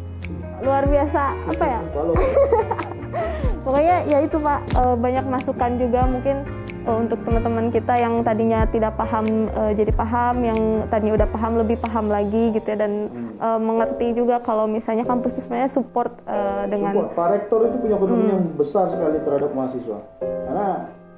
luar 0.64 0.84
biasa 0.88 1.22
apa 1.44 1.64
ya? 1.68 1.80
Pokoknya 3.64 3.96
ya 4.04 4.18
itu 4.20 4.36
Pak 4.36 4.60
eh, 4.76 4.96
banyak 4.96 5.24
masukan 5.24 5.70
juga 5.80 6.04
mungkin 6.04 6.36
eh, 6.84 6.96
untuk 7.00 7.20
teman-teman 7.24 7.72
kita 7.72 7.96
yang 7.96 8.20
tadinya 8.20 8.68
tidak 8.68 8.92
paham 8.96 9.24
eh, 9.48 9.72
jadi 9.72 9.92
paham, 9.92 10.36
yang 10.44 10.60
tadinya 10.92 11.14
udah 11.24 11.28
paham 11.32 11.52
lebih 11.60 11.76
paham 11.80 12.12
lagi 12.12 12.52
gitu 12.52 12.66
ya 12.68 12.76
dan 12.76 13.08
eh, 13.40 13.60
mengerti 13.60 14.12
juga 14.12 14.40
kalau 14.44 14.68
misalnya 14.68 15.08
kampus 15.08 15.36
itu 15.36 15.40
sebenarnya 15.48 15.70
support 15.72 16.12
dengan 16.68 16.92
Support. 16.96 17.12
Pak 17.16 17.28
Rektor 17.32 17.60
itu 17.68 17.76
punya 17.80 17.96
komitmen 18.00 18.28
yang 18.28 18.44
besar 18.56 18.88
sekali 18.88 19.20
terhadap 19.20 19.52
mahasiswa. 19.52 19.98
Karena 20.20 20.68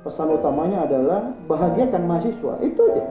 pesan 0.07 0.29
utamanya 0.35 0.87
adalah 0.87 1.35
bahagiakan 1.51 2.03
mahasiswa. 2.07 2.53
Itu 2.63 2.81
aja. 2.87 3.05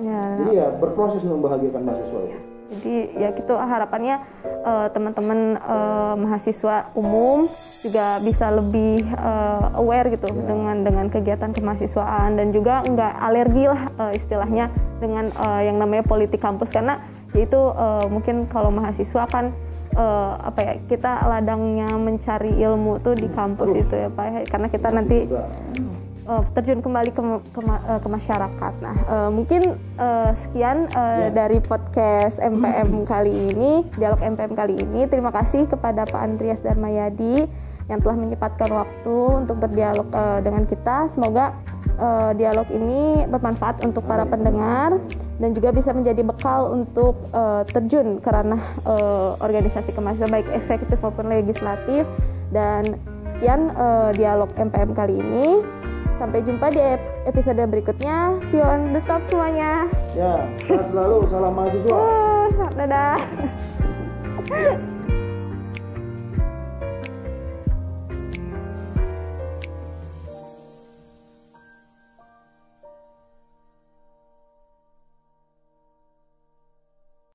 ya, 0.00 0.22
Jadi 0.44 0.50
ya 0.60 0.66
berproses 0.76 1.24
untuk 1.24 1.40
membahagiakan 1.44 1.82
mahasiswa 1.84 2.20
itu. 2.28 2.53
Jadi 2.64 3.12
ya 3.20 3.28
gitu 3.36 3.54
harapannya 3.54 4.24
eh, 4.64 4.88
teman-teman 4.90 5.60
eh, 5.60 6.14
mahasiswa 6.16 6.90
umum 6.96 7.46
juga 7.84 8.16
bisa 8.24 8.48
lebih 8.48 9.04
eh, 9.04 9.78
aware 9.78 10.08
gitu 10.16 10.32
dengan 10.32 10.80
dengan 10.80 11.06
kegiatan 11.12 11.52
kemahasiswaan 11.52 12.40
dan 12.40 12.56
juga 12.56 12.80
nggak 12.88 13.12
alergi 13.20 13.64
lah 13.68 13.82
eh, 14.08 14.12
istilahnya 14.16 14.72
dengan 14.96 15.28
eh, 15.28 15.62
yang 15.68 15.76
namanya 15.76 16.08
politik 16.08 16.40
kampus. 16.40 16.72
Karena 16.72 17.04
yaitu 17.36 17.60
eh, 17.60 18.06
mungkin 18.08 18.48
kalau 18.48 18.72
mahasiswa 18.72 19.28
kan 19.28 19.52
eh, 19.92 20.32
apa 20.40 20.60
ya 20.64 20.74
kita 20.88 21.28
ladangnya 21.28 21.92
mencari 22.00 22.58
ilmu 22.64 22.96
tuh 23.04 23.12
di 23.12 23.28
kampus 23.28 23.76
itu 23.76 23.92
ya 23.92 24.08
Pak. 24.08 24.48
Karena 24.48 24.68
kita 24.72 24.88
nanti. 24.88 25.28
Uh, 26.26 26.42
terjun 26.56 26.80
kembali 26.80 27.10
ke, 27.12 27.22
ke, 27.52 27.60
uh, 27.64 28.00
ke 28.00 28.08
masyarakat. 28.08 28.72
Nah, 28.80 28.96
uh, 29.08 29.30
mungkin 29.30 29.76
uh, 29.96 30.32
sekian 30.34 30.88
uh, 30.92 31.30
dari 31.32 31.60
podcast 31.60 32.40
MPM 32.40 33.02
kali 33.12 33.32
ini, 33.54 33.84
dialog 33.96 34.20
MPM 34.20 34.52
kali 34.52 34.74
ini. 34.80 35.06
Terima 35.08 35.30
kasih 35.30 35.68
kepada 35.68 36.04
Pak 36.08 36.20
Andreas 36.20 36.60
Darmayadi 36.60 37.48
yang 37.84 38.00
telah 38.00 38.16
menyempatkan 38.16 38.70
waktu 38.72 39.16
untuk 39.44 39.60
berdialog 39.60 40.08
uh, 40.16 40.40
dengan 40.40 40.64
kita. 40.64 41.04
Semoga 41.12 41.52
eh, 41.98 42.32
dialog 42.36 42.68
ini 42.74 43.26
bermanfaat 43.28 43.84
untuk 43.86 44.04
para 44.06 44.26
pendengar 44.26 44.98
dan 45.38 45.50
juga 45.50 45.74
bisa 45.74 45.90
menjadi 45.90 46.22
bekal 46.22 46.70
untuk 46.70 47.18
eh, 47.34 47.62
terjun 47.70 48.18
ke 48.22 48.28
ranah 48.30 48.62
eh, 48.86 49.30
organisasi 49.42 49.90
kemahasiswaan 49.94 50.32
baik 50.32 50.48
eksekutif 50.54 50.98
maupun 51.02 51.30
legislatif 51.30 52.06
dan 52.50 52.98
sekian 53.34 53.70
eh, 53.74 54.10
dialog 54.14 54.50
MPM 54.54 54.94
kali 54.94 55.18
ini 55.18 55.46
sampai 56.16 56.40
jumpa 56.42 56.70
di 56.70 56.80
ep- 56.80 57.08
episode 57.26 57.62
berikutnya. 57.64 58.38
See 58.48 58.58
you 58.58 58.66
on 58.66 58.92
the 58.92 59.02
top 59.04 59.22
semuanya. 59.26 59.86
Ya, 60.14 60.46
selalu, 60.64 61.26
salam 61.28 61.52
mahasiswa. 61.52 61.90
uh, 61.90 62.70
dadah 62.74 63.18